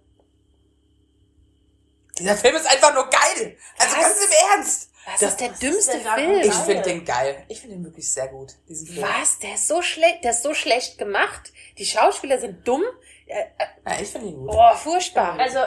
[2.18, 3.56] Dieser Film ist einfach nur geil.
[3.78, 4.02] Also Was?
[4.02, 4.90] ganz im Ernst.
[5.06, 6.40] Das, Das- ist der was dümmste ist Film.
[6.40, 7.44] Ich finde den geil.
[7.48, 9.06] Ich finde den wirklich sehr gut, diesen Film.
[9.20, 9.38] Was?
[9.38, 11.52] Der ist so schlecht, der ist so schlecht gemacht.
[11.78, 12.82] Die Schauspieler sind dumm.
[13.26, 13.44] Äh, äh,
[13.86, 14.50] Ja, ich finde ihn gut.
[14.50, 15.38] boah, furchtbar.
[15.38, 15.58] Also,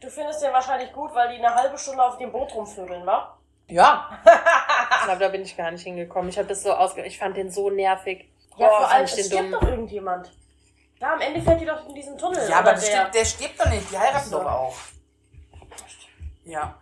[0.00, 3.38] du findest den wahrscheinlich gut, weil die eine halbe Stunde auf dem Boot rumvögeln, wa?
[3.68, 4.20] Ja,
[4.98, 6.28] Ich glaube, da bin ich gar nicht hingekommen.
[6.30, 7.04] Ich habe das so ausge...
[7.04, 8.28] Ich fand den so nervig.
[8.56, 9.50] Ja, Boah, vor allem, es stirbt dumm.
[9.52, 10.30] doch irgendjemand.
[11.00, 12.48] Ja, am Ende fällt die doch in diesen Tunnel.
[12.48, 12.80] ja aber der.
[12.80, 13.90] stirbt, der stirbt doch nicht.
[13.90, 14.38] Die heiraten So.
[14.38, 14.76] doch auch.
[16.44, 16.78] Ja.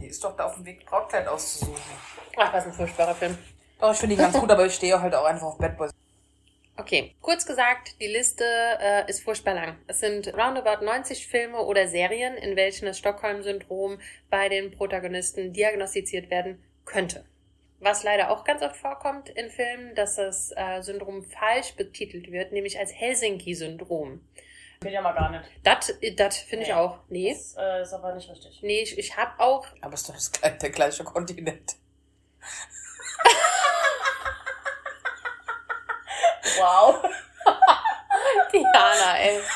[0.00, 1.80] Die ist doch da auf dem Weg, Brautkleid auszusuchen.
[2.36, 3.36] Ach, was ein furchtbarer Film.
[3.80, 5.90] Doch, ich finde ihn ganz gut, aber ich stehe halt auch einfach auf Bad Boys.
[6.76, 9.76] Okay, kurz gesagt, die Liste äh, ist furchtbar lang.
[9.88, 13.98] Es sind roundabout 90 Filme oder Serien, in welchen das Stockholm-Syndrom
[14.30, 17.24] bei den Protagonisten diagnostiziert werden könnte.
[17.80, 22.52] Was leider auch ganz oft vorkommt in Filmen, dass das äh, Syndrom falsch betitelt wird,
[22.52, 24.20] nämlich als Helsinki-Syndrom.
[24.80, 25.44] Geht ja mal gar nicht.
[25.64, 26.74] Das das finde ich Nee.
[26.74, 26.98] auch.
[27.08, 27.32] Nee.
[27.32, 28.60] Das äh, ist aber nicht richtig.
[28.62, 31.74] Nee, ich, ich habe auch Aber es ist doch der gleiche Kontinent.
[36.58, 37.02] Wow.
[38.52, 39.40] Diana, ey.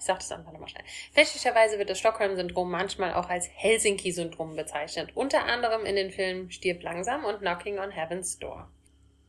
[0.00, 0.84] Ich sag das einfach nochmal schnell.
[1.12, 5.10] Fälschlicherweise wird das Stockholm-Syndrom manchmal auch als Helsinki-Syndrom bezeichnet.
[5.14, 8.70] Unter anderem in den Filmen Stirb langsam und Knocking on Heaven's Door.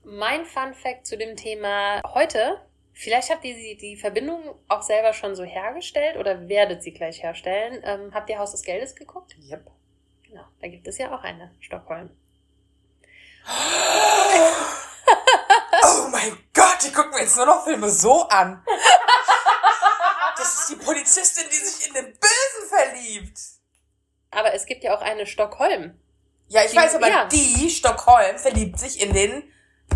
[0.06, 2.62] Mein Fun Fact zu dem Thema heute.
[3.02, 7.24] Vielleicht habt ihr die, die Verbindung auch selber schon so hergestellt oder werdet sie gleich
[7.24, 7.82] herstellen.
[7.86, 9.38] Ähm, habt ihr Haus des Geldes geguckt?
[9.50, 9.72] Yep.
[10.28, 12.10] Genau, da gibt es ja auch eine, Stockholm.
[15.82, 18.64] Oh mein Gott, ich gucke mir jetzt nur noch Filme so an.
[20.38, 23.40] Das ist die Polizistin, die sich in den Bösen verliebt.
[24.30, 25.98] Aber es gibt ja auch eine Stockholm.
[26.48, 27.26] Ja, ich Die- weiß, aber ja.
[27.26, 29.52] die, Stockholm, verliebt sich in den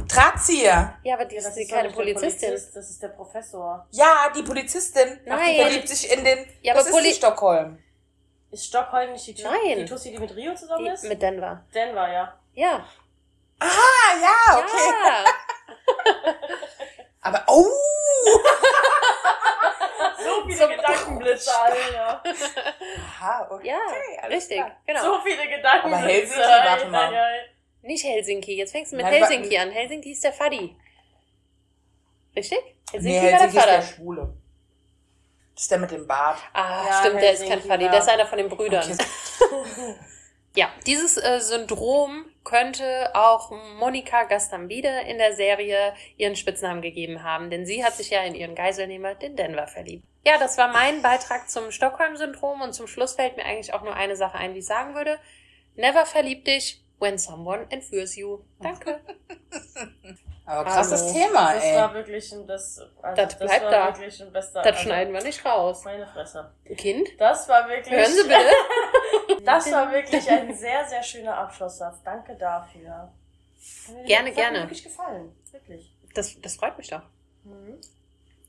[0.07, 0.97] Drahtzieher.
[1.03, 2.49] Ja, aber die ist, Das ist keine nicht der Polizistin.
[2.49, 3.87] Polizist, das ist der Professor.
[3.91, 5.19] Ja, die Polizistin.
[5.25, 5.53] Nein.
[5.55, 6.45] Die verliebt sich in den.
[6.61, 7.79] Ja, das aber ist die Stockholm.
[8.51, 9.77] Ist Stockholm nicht die, Tu- Nein.
[9.77, 11.03] die Tussi, die mit Rio zusammen Die, ist?
[11.05, 11.65] mit Denver.
[11.73, 12.33] Denver, ja.
[12.53, 12.85] Ja.
[13.59, 13.65] Ah,
[14.21, 14.93] ja, okay.
[15.05, 15.25] Ja.
[17.21, 17.65] Aber, oh!
[20.17, 22.23] So viele So- Gedankenblitze, Alter.
[23.19, 23.67] Aha, okay.
[23.67, 23.77] Ja,
[24.21, 24.71] alles richtig, klar.
[24.85, 25.01] genau.
[25.03, 25.95] So viele Gedankenblitze.
[25.95, 27.13] Aber Helsinki, warte mal.
[27.13, 27.39] Ei, ei.
[27.83, 28.55] Nicht Helsinki.
[28.55, 29.69] Jetzt fängst du mit Nein, Helsinki an.
[29.71, 30.75] Helsinki ist der Faddy.
[32.35, 32.59] Richtig?
[32.99, 33.81] Nee, war Helsinki ist der.
[33.81, 34.33] Schwule.
[35.53, 36.39] Das ist der mit dem Bart.
[36.53, 37.89] Ah, Ja, stimmt, der ist kein Helsinki Faddy.
[37.89, 38.89] Der ist einer von den Brüdern.
[38.91, 39.95] Okay.
[40.55, 47.49] Ja, dieses äh, Syndrom könnte auch Monika Gastambide in der Serie ihren Spitznamen gegeben haben,
[47.49, 50.05] denn sie hat sich ja in ihren Geiselnehmer, den Denver, verliebt.
[50.23, 53.95] Ja, das war mein Beitrag zum Stockholm-Syndrom und zum Schluss fällt mir eigentlich auch nur
[53.95, 55.17] eine Sache ein, die ich sagen würde.
[55.75, 58.39] Never verlieb dich when someone entführs you.
[58.61, 58.99] Danke.
[60.45, 61.13] Aber krasses Hallo.
[61.13, 61.75] Thema, Das ey.
[61.77, 63.87] war wirklich ein das, also Das bleibt war da.
[63.87, 64.61] wirklich ein bester.
[64.61, 65.85] Das also, schneiden wir nicht raus.
[65.85, 66.51] Meine Fresse.
[66.75, 67.93] Kind, Das war wirklich.
[67.95, 69.43] hören Sie bitte.
[69.45, 72.01] Das war wirklich ein sehr, sehr schöner Abschlusssatz.
[72.03, 73.11] Danke dafür.
[73.87, 74.59] Gerne, das hat mir gerne.
[74.61, 75.35] wirklich gefallen.
[75.51, 75.93] Wirklich.
[76.13, 77.03] Das, das freut mich doch.
[77.43, 77.79] Mhm.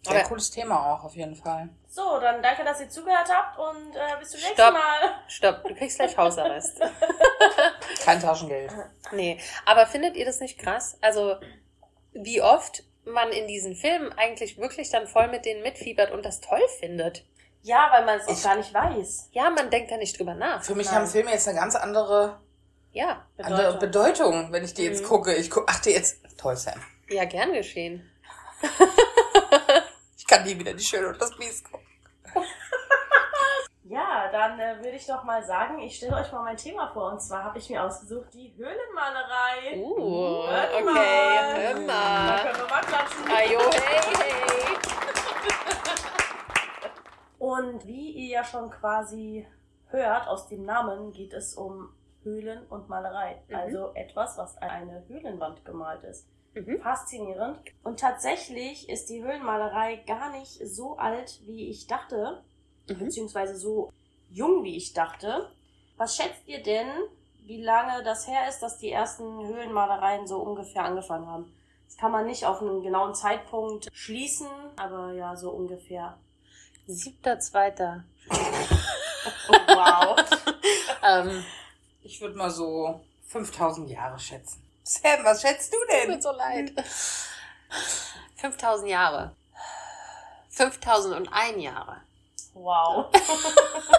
[0.07, 1.69] Sehr Aber- cooles Thema auch, auf jeden Fall.
[1.89, 4.73] So, dann danke, dass ihr zugehört habt und äh, bis zum nächsten Stopp.
[4.75, 5.15] Mal.
[5.29, 6.81] Stopp, du kriegst gleich Hausarrest.
[8.05, 8.73] Kein Taschengeld.
[9.13, 10.99] Nee, aber findet ihr das nicht krass?
[11.01, 11.37] Also,
[12.13, 16.41] wie oft man in diesen Filmen eigentlich wirklich dann voll mit denen mitfiebert und das
[16.41, 17.25] toll findet.
[17.63, 19.29] Ja, weil man es auch gar nicht weiß.
[19.33, 20.63] Ja, man denkt da nicht drüber nach.
[20.65, 20.97] Für mich Nein.
[20.97, 22.41] haben Filme jetzt eine ganz andere,
[22.93, 25.07] Ja, andere Bedeutung, wenn ich die jetzt Mhm.
[25.09, 25.35] gucke.
[25.35, 26.19] Ich gucke, achte jetzt.
[26.39, 26.81] Toll, Sam.
[27.09, 28.11] ja, gern geschehen.
[30.25, 31.87] Ich kann nie wieder die Schöne und das Biest gucken.
[33.87, 37.13] Ja, dann äh, würde ich doch mal sagen, ich stelle euch mal mein Thema vor.
[37.13, 39.77] Und zwar habe ich mir ausgesucht die Höhlenmalerei.
[39.77, 41.55] Uh, Hört okay, mal.
[41.55, 42.43] hör Da mal.
[42.43, 43.25] können wir mal klatschen.
[43.31, 44.77] Ajo, hey, hey.
[47.39, 49.47] Und wie ihr ja schon quasi
[49.91, 53.43] hört aus dem Namen, geht es um Höhlen und Malerei.
[53.49, 53.55] Mhm.
[53.55, 56.27] Also etwas, was an eine Höhlenwand gemalt ist.
[56.55, 56.81] Mhm.
[56.83, 57.59] Faszinierend.
[57.83, 62.43] Und tatsächlich ist die Höhlenmalerei gar nicht so alt, wie ich dachte,
[62.89, 62.99] Mhm.
[62.99, 63.91] beziehungsweise so
[64.31, 65.51] jung, wie ich dachte.
[65.97, 66.89] Was schätzt ihr denn,
[67.47, 71.55] wie lange das her ist, dass die ersten Höhlenmalereien so ungefähr angefangen haben.
[71.87, 76.19] Das kann man nicht auf einen genauen Zeitpunkt schließen, aber ja, so ungefähr.
[76.87, 78.05] Siebter, zweiter.
[78.31, 80.17] Oh, wow.
[81.07, 81.45] Ähm,
[82.03, 84.64] Ich würde mal so 5000 Jahre schätzen.
[84.87, 86.21] Sam, was schätzt du tut mir denn?
[86.23, 86.73] so leid.
[88.37, 89.35] 5000 Jahre.
[90.51, 92.03] 5001 Jahre.
[92.53, 93.07] wow.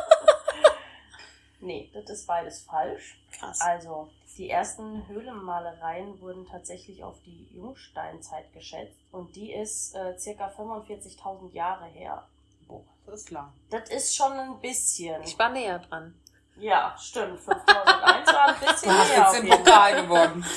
[1.60, 3.20] nee, das ist beides falsch.
[3.38, 3.60] Krass.
[3.62, 10.48] Also, die ersten Höhlenmalereien wurden tatsächlich auf die Jungsteinzeit geschätzt und die ist äh, circa
[10.50, 12.28] 45.000 Jahre her.
[12.68, 13.52] Boah, das ist lang.
[13.70, 15.22] Das ist schon ein bisschen.
[15.24, 16.20] Ich war näher dran.
[16.58, 17.40] Ja, stimmt.
[17.40, 19.20] 5001 war ein bisschen Du hast mehr.
[19.20, 20.46] jetzt den Pokal gewonnen.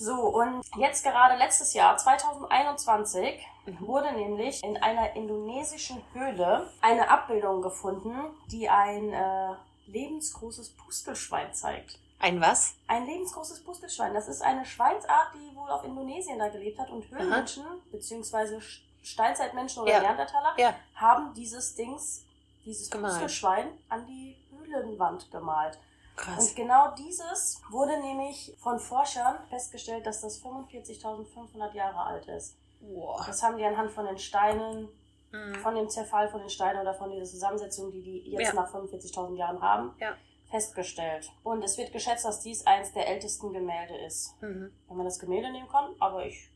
[0.00, 3.46] So, und jetzt gerade letztes Jahr, 2021,
[3.80, 8.14] wurde nämlich in einer indonesischen Höhle eine Abbildung gefunden,
[8.50, 9.50] die ein äh,
[9.88, 11.98] lebensgroßes Pustelschwein zeigt.
[12.18, 12.72] Ein was?
[12.86, 14.14] Ein lebensgroßes Pustelschwein.
[14.14, 18.80] Das ist eine Schweinsart, die wohl auf Indonesien da gelebt hat und Höhlenmenschen, beziehungsweise Sch-
[19.02, 20.00] Steinzeitmenschen oder Ja.
[20.00, 20.72] Neandertaler, Ja.
[20.94, 22.24] haben dieses Dings,
[22.64, 23.12] dieses Gemalt.
[23.12, 25.78] Pustelschwein an die Höhlenwand gemalt.
[26.20, 26.48] Krass.
[26.50, 32.56] Und genau dieses wurde nämlich von Forschern festgestellt, dass das 45.500 Jahre alt ist.
[32.80, 33.22] Boah.
[33.26, 34.88] Das haben die anhand von den Steinen,
[35.32, 35.54] Mhm.
[35.62, 38.52] von dem Zerfall von den Steinen oder von dieser Zusammensetzung, die die jetzt Ja.
[38.54, 40.16] nach 45.000 Jahren haben, Ja.
[40.50, 41.30] festgestellt.
[41.44, 44.34] Und es wird geschätzt, dass dies eins der ältesten Gemälde ist.
[44.42, 44.72] Mhm.
[44.88, 46.50] Wenn man das Gemälde nehmen kann, aber ich,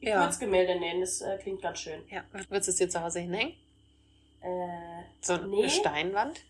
[0.00, 0.18] ich Ja.
[0.18, 2.04] würde es Gemälde nehmen, das äh, klingt ganz schön.
[2.10, 2.22] Ja.
[2.32, 3.54] Würdest du es dir zu Hause hinhängen?
[4.42, 5.68] Äh, So eine Nee.
[5.70, 6.40] Steinwand?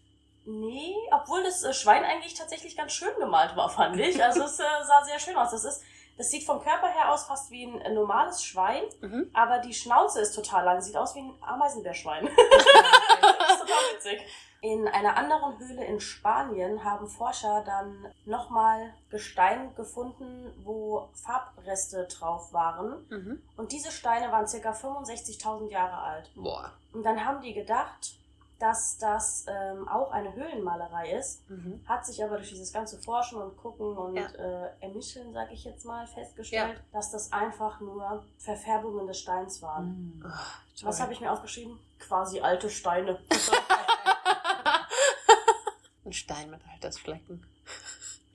[0.51, 4.23] Nee, obwohl das äh, Schwein eigentlich tatsächlich ganz schön gemalt war, fand ich.
[4.25, 5.51] Also es äh, sah sehr schön aus.
[5.51, 5.83] Das ist,
[6.17, 9.31] das sieht vom Körper her aus fast wie ein äh, normales Schwein, Mhm.
[9.35, 10.81] aber die Schnauze ist total lang.
[10.81, 12.25] Sieht aus wie ein Ameisenbärschwein.
[12.37, 14.21] das ist total witzig.
[14.61, 22.53] In einer anderen Höhle in Spanien haben Forscher dann nochmal Gestein gefunden, wo Farbreste drauf
[22.55, 23.07] waren.
[23.11, 23.43] Mhm.
[23.57, 26.31] Und diese Steine waren circa 65.000 Jahre alt.
[26.35, 26.73] Boah.
[26.93, 28.15] Und dann haben die gedacht,
[28.59, 31.81] dass das ähm, auch eine Höhlenmalerei ist, Mhm.
[31.87, 34.27] hat sich aber durch dieses ganze Forschen und Gucken und Ja.
[34.33, 40.21] äh, Ermitteln, sag ich jetzt mal, festgestellt, dass das einfach nur Verfärbungen des Steins waren.
[40.21, 40.33] Mhm.
[40.83, 41.79] Was habe ich mir aufgeschrieben?
[42.01, 43.19] Quasi alte Steine.
[46.05, 47.47] Ein Stein mit Altersflecken.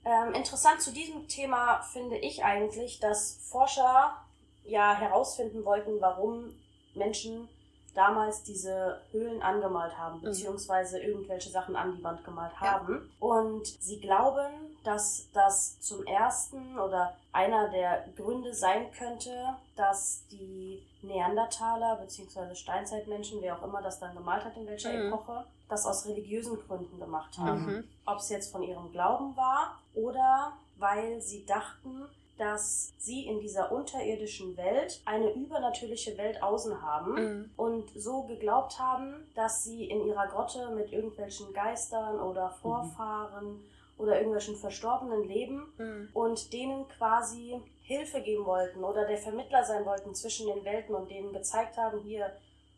[0.04, 4.16] ähm, interessant zu diesem Thema finde ich eigentlich, dass Forscher
[4.64, 6.54] ja herausfinden wollten, warum
[6.94, 7.48] Menschen
[7.94, 12.72] damals diese Höhlen angemalt haben, beziehungsweise irgendwelche Sachen an die Wand gemalt Ja.
[12.72, 13.10] haben.
[13.20, 14.50] Und sie glauben,
[14.82, 19.30] dass das zum ersten oder einer der Gründe sein könnte,
[19.76, 25.06] dass die Neandertaler beziehungsweise Steinzeitmenschen, wer auch immer das dann gemalt hat, in welcher Mhm.
[25.12, 27.84] Epoche, das aus religiösen Gründen gemacht haben Mhm.
[28.06, 32.04] ob es jetzt von ihrem Glauben war oder weil sie dachten,
[32.36, 37.50] dass sie in dieser unterirdischen Welt eine übernatürliche Welt außen haben Mhm.
[37.56, 43.62] und so geglaubt haben, dass sie in ihrer Grotte mit irgendwelchen Geistern oder Vorfahren
[43.98, 46.08] oder irgendwelchen Verstorbenen leben Mhm.
[46.12, 51.08] und denen quasi Hilfe geben wollten oder der Vermittler sein wollten zwischen den Welten und
[51.10, 52.32] denen gezeigt haben, hier,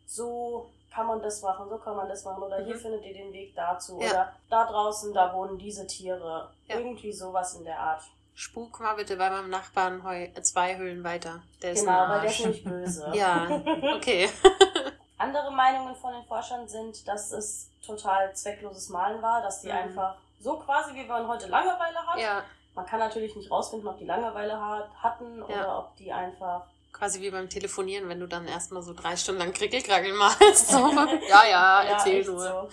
[0.06, 2.80] so kann man das machen, so kann man das machen oder hier Mhm.
[2.80, 4.10] findet ihr den Weg dazu Ja.
[4.10, 6.50] oder da draußen, da wohnen diese Tiere.
[6.68, 6.78] Ja.
[6.78, 8.02] Irgendwie sowas in der Art.
[8.38, 11.42] Spuk mal bitte bei meinem Nachbarn heu zwei Höhlen weiter.
[11.62, 13.10] Der ist genau, weil der ist nämlich böse.
[13.14, 13.48] Ja,
[13.96, 14.28] okay.
[15.18, 19.72] Andere Meinungen von den Forschern sind, dass es total zweckloses Malen war, dass die Mhm.
[19.72, 22.20] einfach so quasi wie man heute Langeweile hat.
[22.20, 22.42] ja,
[22.74, 25.78] Man kann natürlich nicht rausfinden, ob die Langeweile hat, hatten oder Ja.
[25.78, 29.52] ob die einfach quasi wie beim Telefonieren, wenn du dann erstmal so drei Stunden lang
[29.54, 30.68] Krickelkrackel malst.
[30.68, 30.90] So.
[31.28, 32.40] Ja, ja, erzähl echt nur.
[32.42, 32.68] So.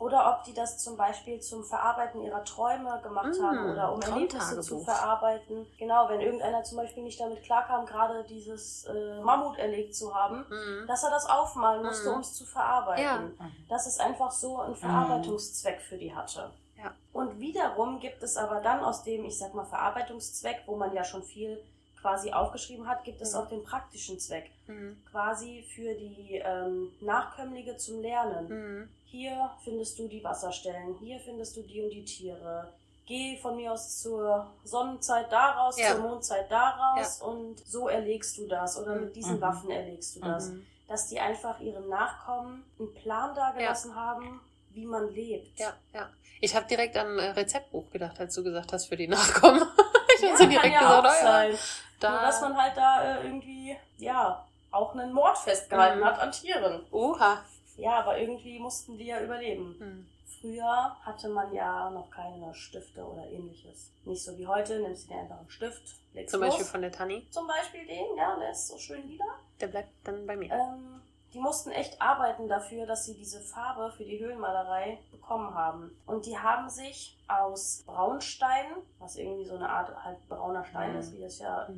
[0.00, 4.00] Oder ob die das zum Beispiel zum Verarbeiten ihrer Träume gemacht Mm, haben oder um
[4.00, 5.66] Erlebnisse zu verarbeiten.
[5.78, 10.38] Genau, wenn irgendeiner zum Beispiel nicht damit klarkam, gerade dieses äh, Mammut erlegt zu haben,
[10.48, 10.86] Mhm.
[10.88, 12.14] dass er das aufmalen musste, Mhm.
[12.16, 13.04] um es zu verarbeiten.
[13.04, 13.20] Ja.
[13.68, 16.50] Dass es einfach so einen Verarbeitungszweck für die hatte.
[16.78, 16.92] Ja.
[17.12, 21.04] Und wiederum gibt es aber dann aus dem, ich sag mal, Verarbeitungszweck, wo man ja
[21.04, 21.62] schon viel
[22.00, 23.38] quasi aufgeschrieben hat, gibt es Mhm.
[23.40, 24.50] auch den praktischen Zweck.
[24.66, 24.96] Mhm.
[25.10, 28.88] Quasi für die ähm, Nachkömmlinge zum Lernen.
[29.10, 32.72] Hier findest du die Wasserstellen, hier findest du die und die Tiere.
[33.06, 35.92] Geh von mir aus zur Sonnenzeit da raus, Ja.
[35.92, 39.40] zur Mondzeit da raus und so erlegst du das oder mit diesen Mhm.
[39.40, 40.50] Waffen erlegst du das.
[40.50, 40.64] Mhm.
[40.86, 45.58] Dass die einfach ihren Nachkommen einen Plan dagelassen haben, wie man lebt.
[45.58, 46.08] Ja, ja.
[46.40, 49.60] Ich habe direkt an ein äh, Rezeptbuch gedacht, als du gesagt hast, für die Nachkommen.
[50.16, 51.58] ich Ja, hab so kann direkt ja gesagt, auch oh ja, sein.
[51.98, 52.10] da.
[52.12, 56.04] Nur dass man halt da äh, irgendwie, ja, auch einen Mord festgehalten Mhm.
[56.04, 56.86] hat an Tieren.
[56.92, 57.42] Oha.
[57.76, 59.76] Ja, aber irgendwie mussten die ja überleben.
[59.78, 60.06] Mhm.
[60.40, 63.90] Früher hatte man ja noch keine Stifte oder ähnliches.
[64.04, 65.82] Nicht so wie heute, nimmst du dir einfach einen Stift,
[66.14, 66.50] legst Zum los.
[66.50, 67.26] Beispiel von der Tani.
[67.30, 69.24] Zum Beispiel den, ja, der ist so schön lila.
[69.60, 70.50] Der bleibt dann bei mir.
[70.52, 71.00] Ähm,
[71.34, 75.90] die mussten echt arbeiten dafür, dass sie diese Farbe für die Höhlenmalerei bekommen haben.
[76.06, 78.66] Und die haben sich aus Braunstein,
[78.98, 80.98] was irgendwie so eine Art halt brauner Stein Mhm.
[81.00, 81.68] ist, wie das ja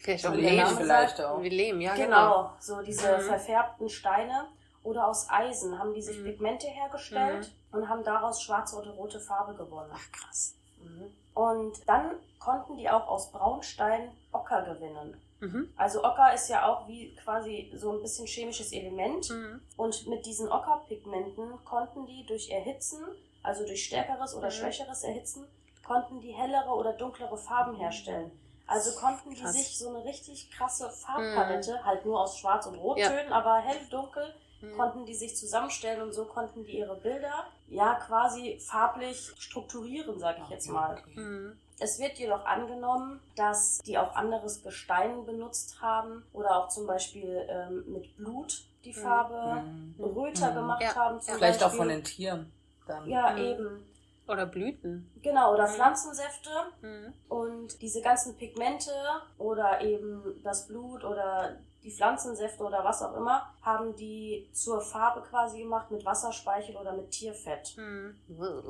[0.00, 0.66] Vielleicht So auch Lehm.
[0.76, 1.42] Vielleicht auch.
[1.42, 2.06] Wie Lehm, ja, genau.
[2.06, 3.22] genau, so diese Mhm.
[3.22, 4.46] verfärbten Steine
[4.88, 6.24] oder aus Eisen haben die sich Mhm.
[6.24, 9.90] Pigmente hergestellt und haben daraus schwarze oder rote Farbe gewonnen.
[9.92, 10.54] Ach, krass.
[10.82, 11.12] Mhm.
[11.34, 15.20] Und dann konnten die auch aus Braunstein Ocker gewinnen.
[15.40, 15.72] Mhm.
[15.76, 19.28] Also Ocker ist ja auch wie quasi so ein bisschen chemisches Element.
[19.30, 19.60] Mhm.
[19.76, 23.04] Und mit diesen Ockerpigmenten konnten die durch Erhitzen,
[23.42, 24.52] also durch stärkeres oder Mhm.
[24.52, 25.46] schwächeres Erhitzen,
[25.86, 28.30] konnten die hellere oder dunklere Farben herstellen.
[28.66, 29.54] Also konnten die Krass.
[29.54, 34.34] sich so eine richtig krasse Farbpalette, halt nur aus Schwarz- und Rottönen, aber hell, dunkel,
[34.60, 34.76] Mhm.
[34.76, 40.38] konnten die sich zusammenstellen und so konnten die ihre Bilder ja quasi farblich strukturieren, sag
[40.42, 41.00] ich jetzt mal.
[41.14, 41.56] Mhm.
[41.80, 47.46] Es wird jedoch angenommen, dass die auch anderes Gestein benutzt haben oder auch zum Beispiel
[47.48, 48.94] ähm, mit Blut die Mhm.
[48.94, 49.94] Farbe Mhm.
[50.04, 50.54] röter Mhm.
[50.56, 51.20] gemacht Ja, haben.
[51.20, 51.78] Zum Vielleicht auch Beispiel.
[51.78, 52.52] von den Tieren.
[52.86, 53.08] Dann.
[53.08, 53.38] Ja, Mhm.
[53.38, 53.84] eben.
[54.26, 55.10] Oder Blüten.
[55.22, 55.72] Genau, oder Mhm.
[55.72, 56.50] Pflanzensäfte
[56.82, 57.14] Mhm.
[57.28, 58.90] und diese ganzen Pigmente
[59.38, 61.56] oder eben das Blut oder
[61.88, 66.92] die Pflanzensäfte oder was auch immer, haben die zur Farbe quasi gemacht mit Wasserspeichel oder
[66.92, 67.76] mit Tierfett.
[67.78, 68.14] Mhm.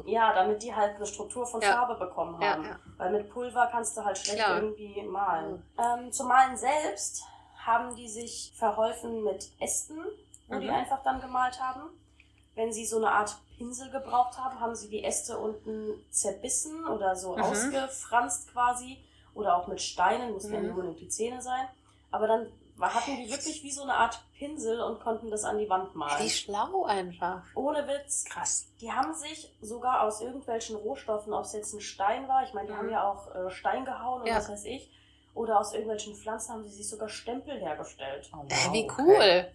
[0.06, 1.72] Ja, damit die halt eine Struktur von Ja.
[1.72, 2.64] Farbe bekommen Ja, haben.
[2.64, 2.78] ja.
[2.96, 4.56] Weil mit Pulver kannst du halt schlecht Klar.
[4.62, 5.62] irgendwie malen.
[5.78, 7.22] Ähm, zum Malen selbst
[7.66, 9.98] haben die sich verholfen mit Ästen,
[10.46, 10.74] wo die Mhm.
[10.74, 11.82] einfach dann gemalt haben.
[12.54, 17.16] Wenn sie so eine Art Pinsel gebraucht haben, haben sie die Äste unten zerbissen oder
[17.16, 17.42] so Mhm.
[17.42, 19.04] ausgefranst quasi.
[19.34, 20.66] Oder auch mit Steinen, mussten ja Mhm.
[20.66, 21.68] nur unbedingt die Zähne sein.
[22.10, 22.46] Aber dann
[22.80, 26.24] hatten die wirklich wie so eine Art Pinsel und konnten das an die Wand malen.
[26.24, 27.42] Wie schlau einfach.
[27.54, 28.24] Ohne Witz.
[28.24, 28.68] Krass.
[28.80, 32.68] Die haben sich sogar aus irgendwelchen Rohstoffen, ob es jetzt ein Stein war, ich meine,
[32.68, 32.78] die Mhm.
[32.78, 34.36] haben ja auch äh, Stein gehauen und Ja.
[34.36, 34.90] was weiß ich,
[35.34, 38.30] oder aus irgendwelchen Pflanzen haben sie sich sogar Stempel hergestellt.
[38.32, 39.46] Oh, Äh, wow, wie okay.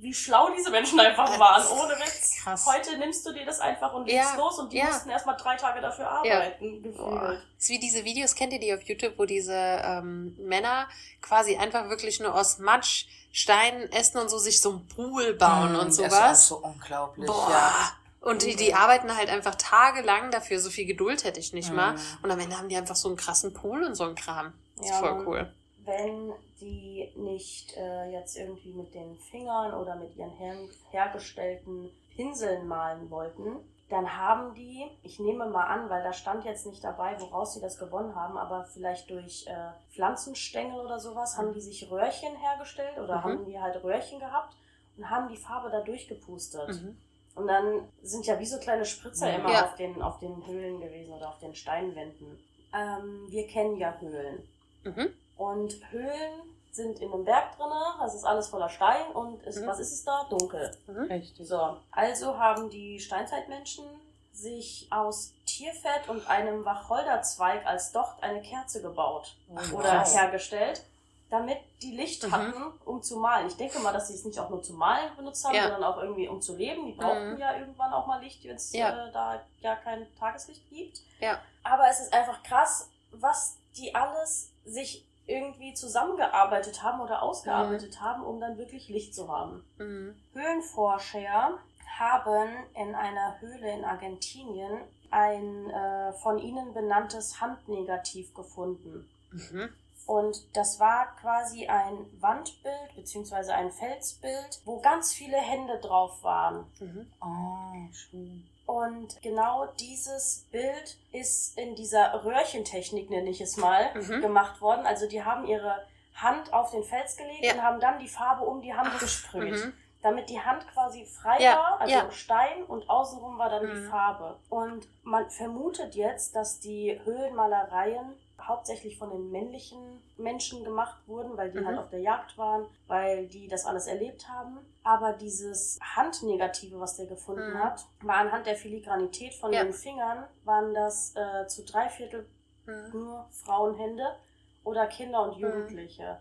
[0.00, 2.36] Wie schlau diese Menschen einfach waren, ohne Witz.
[2.42, 2.66] Krass.
[2.66, 4.86] Heute nimmst du dir das einfach und legst Ja, los und die ja.
[4.86, 7.20] mussten erstmal drei Tage dafür arbeiten, Boah.
[7.20, 7.42] gefühlt.
[7.58, 10.88] ist wie diese Videos, kennt ihr die auf YouTube, wo diese ähm, Männer
[11.20, 15.72] quasi einfach wirklich nur aus Matsch, Steinen, Essen und so sich so ein Pool bauen
[15.72, 16.46] Mhm, und Das ist sowas?
[16.48, 17.26] so unglaublich.
[17.26, 17.48] Boah.
[17.50, 17.92] Ja.
[18.20, 20.58] Und die, die arbeiten halt einfach tagelang dafür.
[20.60, 21.92] So viel Geduld hätte ich nicht mal.
[21.94, 22.00] Mhm.
[22.22, 24.52] Und am Ende haben die einfach so einen krassen Pool und so einen Kram.
[24.76, 25.54] Das ist Ja, voll cool.
[25.88, 30.54] Wenn die nicht äh, jetzt irgendwie mit den Fingern oder mit ihren her
[30.90, 33.56] hergestellten Pinseln malen wollten,
[33.88, 37.60] dann haben die, ich nehme mal an, weil da stand jetzt nicht dabei, woraus sie
[37.62, 42.98] das gewonnen haben, aber vielleicht durch äh, Pflanzenstängel oder sowas, haben die sich Röhrchen hergestellt
[42.98, 43.22] oder Mhm.
[43.24, 44.54] haben die halt Röhrchen gehabt
[44.98, 46.68] und haben die Farbe da durchgepustet.
[46.68, 46.98] Mhm.
[47.34, 49.64] Und dann sind ja wie so kleine Spritzer immer Ja.
[49.64, 52.38] auf, den, auf den Höhlen gewesen oder auf den Steinwänden.
[52.74, 54.46] Ähm, wir kennen ja Höhlen.
[54.84, 55.08] Mhm.
[55.38, 59.66] Und Höhlen sind in einem Berg drinne, das ist alles voller Stein und ist, Mhm.
[59.66, 60.26] was ist es da?
[60.28, 60.76] Dunkel.
[61.08, 61.48] Richtig.
[61.48, 63.84] So, also haben die Steinzeitmenschen
[64.32, 69.34] sich aus Tierfett und einem Wacholderzweig als Docht eine Kerze gebaut
[69.74, 70.14] oder Wow.
[70.14, 70.82] hergestellt,
[71.30, 72.32] damit die Licht Mhm.
[72.32, 73.48] hatten, um zu malen.
[73.48, 75.62] Ich denke mal, dass sie es nicht auch nur zum Malen benutzt haben, Ja.
[75.64, 76.86] sondern auch irgendwie um zu leben.
[76.86, 77.38] Die brauchten Mhm.
[77.40, 79.08] ja irgendwann auch mal Licht, wenn es Ja.
[79.08, 81.00] äh, da ja kein Tageslicht gibt.
[81.20, 81.40] Ja.
[81.64, 88.24] Aber es ist einfach krass, was die alles sich irgendwie zusammengearbeitet haben oder ausgearbeitet haben,
[88.24, 89.64] um dann wirklich Licht zu haben.
[89.78, 90.16] Mhm.
[90.32, 91.58] Höhlenforscher
[91.98, 99.08] haben in einer Höhle in Argentinien ein äh, von ihnen benanntes Handnegativ gefunden.
[99.30, 99.68] Mhm.
[100.06, 106.64] Und das war quasi ein Wandbild beziehungsweise ein Felsbild, wo ganz viele Hände drauf waren.
[106.80, 107.12] Mhm.
[107.20, 108.48] Oh, schön.
[108.68, 114.20] Und genau dieses Bild ist in dieser Röhrchentechnik, nenne ich es mal, Mhm.
[114.20, 114.84] gemacht worden.
[114.86, 117.54] Also die haben ihre Hand auf den Fels gelegt Ja.
[117.54, 119.52] und haben dann die Farbe um die Hand gesprüht.
[119.64, 119.72] Mhm.
[120.02, 122.10] Damit die Hand quasi frei Ja, war, also ja.
[122.12, 123.88] Stein und außenrum war dann die Mhm.
[123.90, 124.36] Farbe.
[124.50, 128.14] Und man vermutet jetzt, dass die Höhlenmalereien
[128.48, 131.66] hauptsächlich von den männlichen Menschen gemacht wurden, weil die Mhm.
[131.66, 134.58] halt auf der Jagd waren, weil die das alles erlebt haben.
[134.82, 137.62] Aber dieses Handnegative, was der gefunden Mhm.
[137.62, 139.62] hat, war anhand der Filigranität von Ja.
[139.64, 142.26] den Fingern, waren das äh, zu drei Viertel
[142.66, 142.90] Mhm.
[142.92, 144.16] nur Frauenhände
[144.64, 146.20] oder Kinder und Jugendliche.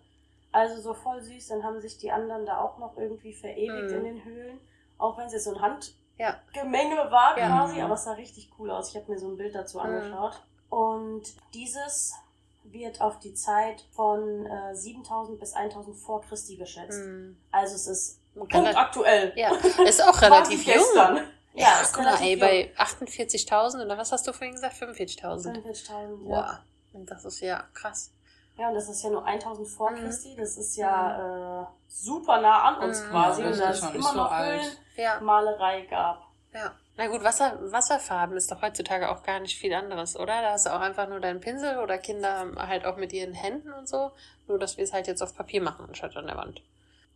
[0.51, 3.97] Also so voll süß, dann haben sich die anderen da auch noch irgendwie verewigt Mhm.
[3.97, 4.59] in den Höhlen.
[4.97, 5.81] Auch wenn es jetzt so ein
[6.17, 6.39] Ja.
[6.53, 7.47] Handgemenge war Ja.
[7.47, 7.81] quasi, Mhm.
[7.81, 8.89] aber es sah richtig cool aus.
[8.89, 9.85] Ich habe mir so ein Bild dazu Mhm.
[9.85, 10.41] angeschaut.
[10.77, 11.23] Und
[11.53, 12.13] dieses
[12.65, 16.99] wird auf die Zeit von äh, 7000 bis 1000 vor Christi geschätzt.
[16.99, 17.37] Mhm.
[17.51, 19.33] Also es ist Rel- punktaktuell.
[19.35, 19.51] Ja,
[19.85, 20.75] ist auch relativ jung.
[20.75, 21.21] gestern.
[21.53, 24.75] Ja, ist guck mal, ey, bei 48.000 oder was hast du vorhin gesagt?
[24.75, 25.63] 45.000.
[25.63, 26.61] 45.000, ja.
[26.93, 26.99] Wow.
[26.99, 28.11] Und das ist ja krass.
[28.57, 29.95] Ja, und das ist ja nur 1000 vor Mhm.
[29.95, 30.35] Christi.
[30.35, 33.09] Das ist ja äh, super nah an uns Mhm.
[33.09, 33.41] quasi.
[33.41, 34.79] Ja, und das da ist es immer so noch alt.
[34.95, 35.13] Ja.
[35.15, 36.21] Höhlenmalerei gab.
[36.53, 36.73] Ja.
[36.97, 40.41] Na gut, Wasser, Wasserfarben ist doch heutzutage auch gar nicht viel anderes, oder?
[40.41, 43.71] Da hast du auch einfach nur deinen Pinsel oder Kinder halt auch mit ihren Händen
[43.71, 44.11] und so.
[44.47, 46.61] Nur, dass wir es halt jetzt auf Papier machen, anstatt an der Wand.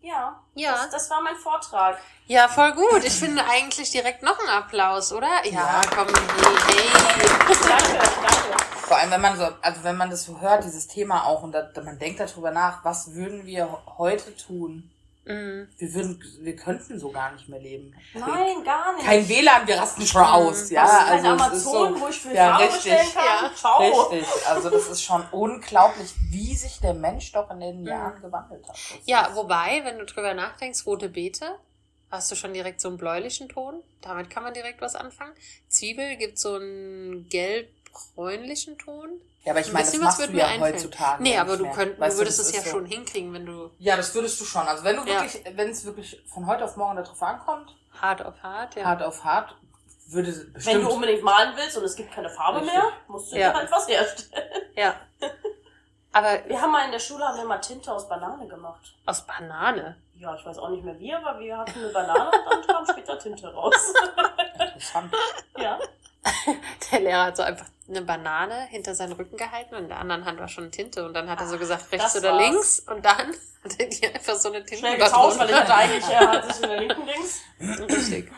[0.01, 0.71] Ja, Ja.
[0.73, 1.97] Das, das war mein Vortrag.
[2.27, 3.03] Ja, voll gut.
[3.03, 5.29] Ich finde eigentlich direkt noch einen Applaus, oder?
[5.45, 5.81] Ja, Ja.
[5.95, 7.27] komm, hey, hey.
[7.67, 8.63] Danke, danke.
[8.81, 11.53] Vor allem, wenn man so, also wenn man das so hört, dieses Thema auch, und
[11.53, 14.90] da, man denkt darüber nach, was würden wir heute tun?
[15.25, 15.67] Mhm.
[15.77, 17.95] Wir würden, wir könnten so gar nicht mehr leben.
[18.13, 19.05] Nein, gar nicht.
[19.05, 20.81] Kein WLAN, wir rasten schon aus, ja.
[20.83, 22.75] Das ist kein Also es Amazon, ist so, wo ich für ja, richtig.
[22.75, 23.23] bestellen kann.
[23.25, 23.51] Ja.
[23.55, 23.79] Ciao.
[24.09, 28.67] Richtig, also das ist schon unglaublich, wie sich der Mensch doch in den Jahren gewandelt
[28.67, 28.75] hat.
[28.75, 31.55] Das Ja, wobei, wenn du drüber nachdenkst, rote Beete,
[32.09, 33.83] hast du schon direkt so einen bläulichen Ton.
[34.01, 35.33] Damit kann man direkt was anfangen.
[35.69, 39.21] Zwiebel gibt so einen gelb-bräunlichen Ton.
[39.43, 40.73] Ja, aber ich Ein meine, das machst würde du ja einfallen.
[40.75, 41.23] heutzutage.
[41.23, 43.71] Nee, aber du, könnt, Weißt du würdest das es ja so- schon hinkriegen, wenn du
[43.79, 44.67] Ja, das würdest du schon.
[44.67, 45.21] Also wenn du Ja.
[45.21, 48.85] wirklich, wenn es wirklich von heute auf morgen darauf ankommt, hart auf hart, ja.
[48.85, 49.55] hart auf hart,
[50.07, 50.65] würde bestimmt.
[50.65, 52.75] Wenn du unbedingt malen willst und es gibt keine Farbe Richtig.
[52.77, 53.51] mehr, musst du Ja.
[53.51, 54.43] dir halt was herstellen.
[54.75, 54.93] Ja.
[56.13, 58.93] Aber Wir haben mal in der Schule haben wir mal Tinte aus Banane gemacht.
[59.05, 59.95] aus Banane.
[60.15, 62.85] Ja, ich weiß auch nicht mehr wie, aber wir hatten eine Banane und dann kam
[62.85, 63.93] später Tinte raus.
[64.59, 65.13] Interessant.
[65.57, 65.79] ja.
[66.91, 70.25] Der Lehrer hat so einfach eine Banane hinter seinen Rücken gehalten und in der anderen
[70.25, 72.41] Hand war schon Tinte und dann hat er so gesagt, rechts oder war's.
[72.41, 75.73] links und dann hat er dir einfach so eine Tinte Schnell getauscht, weil ich hatte
[75.73, 77.41] eigentlich, er hat sich in der linken Dings.
[77.89, 78.31] Richtig.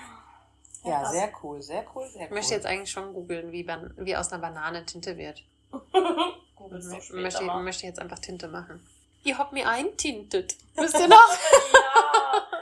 [0.84, 2.28] Ja, sehr cool, sehr cool, sehr cool.
[2.28, 5.44] Ich möchte jetzt eigentlich schon googeln, wie, ban wie aus einer Banane Tinte wird.
[6.66, 7.62] Ich später möchte, mal.
[7.62, 8.82] möchte jetzt einfach Tinte machen.
[9.26, 10.56] Ihr habt mir eintintet.
[10.76, 11.18] Wisst ihr noch?
[11.74, 12.53] Ja.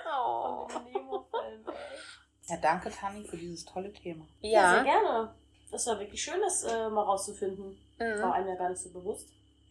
[2.51, 4.25] Ja, danke, Tani, für dieses tolle Thema.
[4.41, 5.33] Ja, sehr gerne.
[5.71, 7.77] Das ja wirklich schön, das äh, mal rauszufinden.
[7.97, 8.31] War Mhm.
[8.33, 9.27] einem ja gar nicht so bewusst.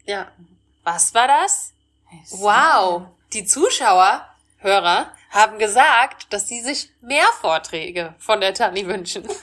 [0.06, 0.28] Ja.
[0.82, 1.74] Was war das?
[2.30, 3.02] Wow.
[3.34, 4.26] Die Zuschauer,
[4.58, 9.28] Hörer, haben gesagt, dass sie sich mehr Vorträge von der Tani wünschen.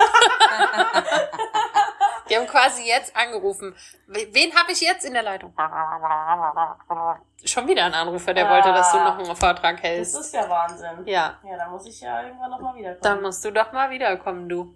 [2.29, 3.73] Die haben quasi jetzt angerufen.
[4.07, 5.53] Wen habe ich jetzt in der Leitung?
[7.45, 8.53] Schon wieder ein Anrufer, der Ah.
[8.53, 10.15] wollte, dass du noch einen Vortrag Das hältst.
[10.19, 11.05] ist ja Wahnsinn.
[11.05, 11.37] Ja.
[11.47, 13.01] Ja, da muss ich ja irgendwann nochmal wiederkommen.
[13.03, 14.73] Dann musst du doch mal wiederkommen, du.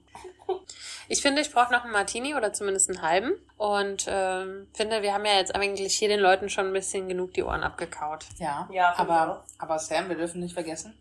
[1.07, 3.33] Ich finde, ich brauche noch einen Martini oder zumindest einen halben.
[3.57, 7.33] Und ähm, finde, wir haben ja jetzt eigentlich hier den Leuten schon ein bisschen genug
[7.33, 8.25] die Ohren abgekaut.
[8.37, 10.97] Ja, Ja, aber, aber Sam, wir dürfen nicht vergessen,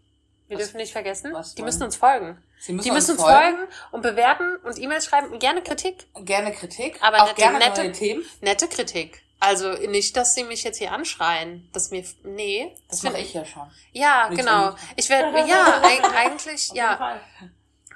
[0.49, 2.43] Wir Was- dürfen nicht vergessen, was die müssen uns folgen.
[2.59, 3.59] sie müssen, Die müssen uns folgen
[3.93, 5.39] und bewerten und E-Mails schreiben.
[5.39, 8.25] Gerne Kritik, Gerne Kritik, Aber auch nette- gerne nette- neue Themen.
[8.41, 9.23] nette Kritik.
[9.41, 11.69] Also nicht, dass sie mich jetzt hier anschreien.
[11.73, 12.75] Das mir, nee.
[12.89, 13.71] Das find mache ich ja schon.
[13.93, 14.75] Ja, Nichts genau.
[14.97, 17.19] Ich werde, ja, eig- eigentlich, ja,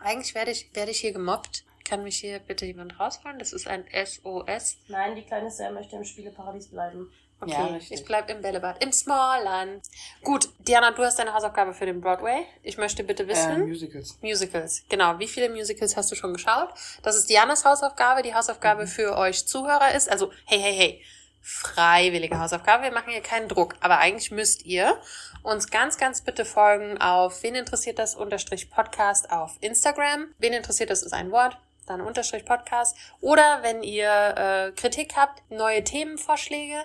[0.02, 1.64] eigentlich werde ich, werde ich hier gemobbt.
[1.84, 3.38] Kann mich hier bitte jemand rausholen?
[3.38, 4.78] Das ist ein SOS.
[4.88, 7.12] Nein, die kleine Sam möchte im Spieleparadies bleiben.
[7.40, 9.84] Okay, Ja, ich bleib im Bällebad, im Smallland.
[10.22, 12.46] Gut, Diana, du hast deine Hausaufgabe für den Broadway.
[12.62, 13.68] Ich möchte bitte Äh, wissen.
[13.68, 14.16] Musicals.
[14.22, 15.18] Musicals, genau.
[15.18, 16.70] Wie viele Musicals hast du schon geschaut?
[17.02, 18.22] Das ist Dianas Hausaufgabe.
[18.22, 21.04] Die Hausaufgabe für euch Zuhörer ist, also, hey, hey, hey,
[21.44, 22.84] freiwillige Hausaufgabe.
[22.84, 24.98] Wir machen hier keinen Druck, aber eigentlich müsst ihr
[25.42, 30.28] uns ganz, ganz bitte folgen auf wen interessiert das unterstrich Podcast auf Instagram.
[30.38, 32.96] Wen interessiert das ist ein Wort, dann unterstrich Podcast.
[33.20, 36.82] Oder wenn ihr äh, Kritik habt, neue Themenvorschläge,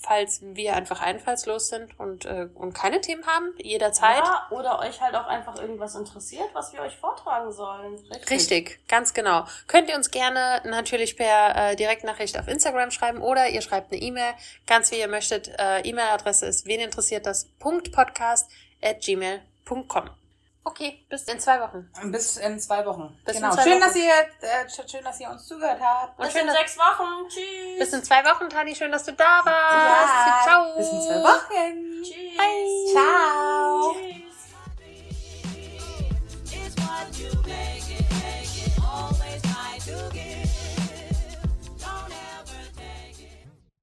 [0.00, 4.24] falls wir einfach einfallslos sind und, äh, und keine Themen haben, jederzeit.
[4.24, 7.98] Ja, oder euch halt auch einfach irgendwas interessiert, was wir euch vortragen sollen.
[8.30, 9.44] Richtig, ganz genau.
[9.66, 14.00] Könnt ihr uns gerne natürlich per äh, Direktnachricht auf Instagram schreiben oder ihr schreibt eine
[14.00, 14.34] E-Mail,
[14.66, 15.48] ganz wie ihr möchtet.
[15.58, 18.50] Äh, E-Mail-Adresse ist wen interessiert das Podcast
[18.82, 20.10] at gmail.com.
[20.66, 21.88] Okay, bis in zwei Wochen.
[22.10, 23.16] Bis in zwei Wochen.
[23.24, 23.54] Bis genau.
[23.54, 23.80] Zwei schön, Wochen.
[23.82, 26.18] Dass ihr, äh, schön, dass ihr uns zugehört habt.
[26.18, 27.28] Und bis in sechs Wochen.
[27.28, 27.78] Tschüss.
[27.78, 28.74] Bis in zwei Wochen, Tani.
[28.74, 29.46] Schön, dass du da warst.
[29.46, 30.42] Ja.
[30.42, 30.76] Ciao.
[30.76, 32.02] Bis in zwei Wochen.
[32.02, 32.36] Tschüss.
[32.36, 32.92] Bye.
[32.92, 33.94] Ciao.
[37.12, 37.75] Tschüss.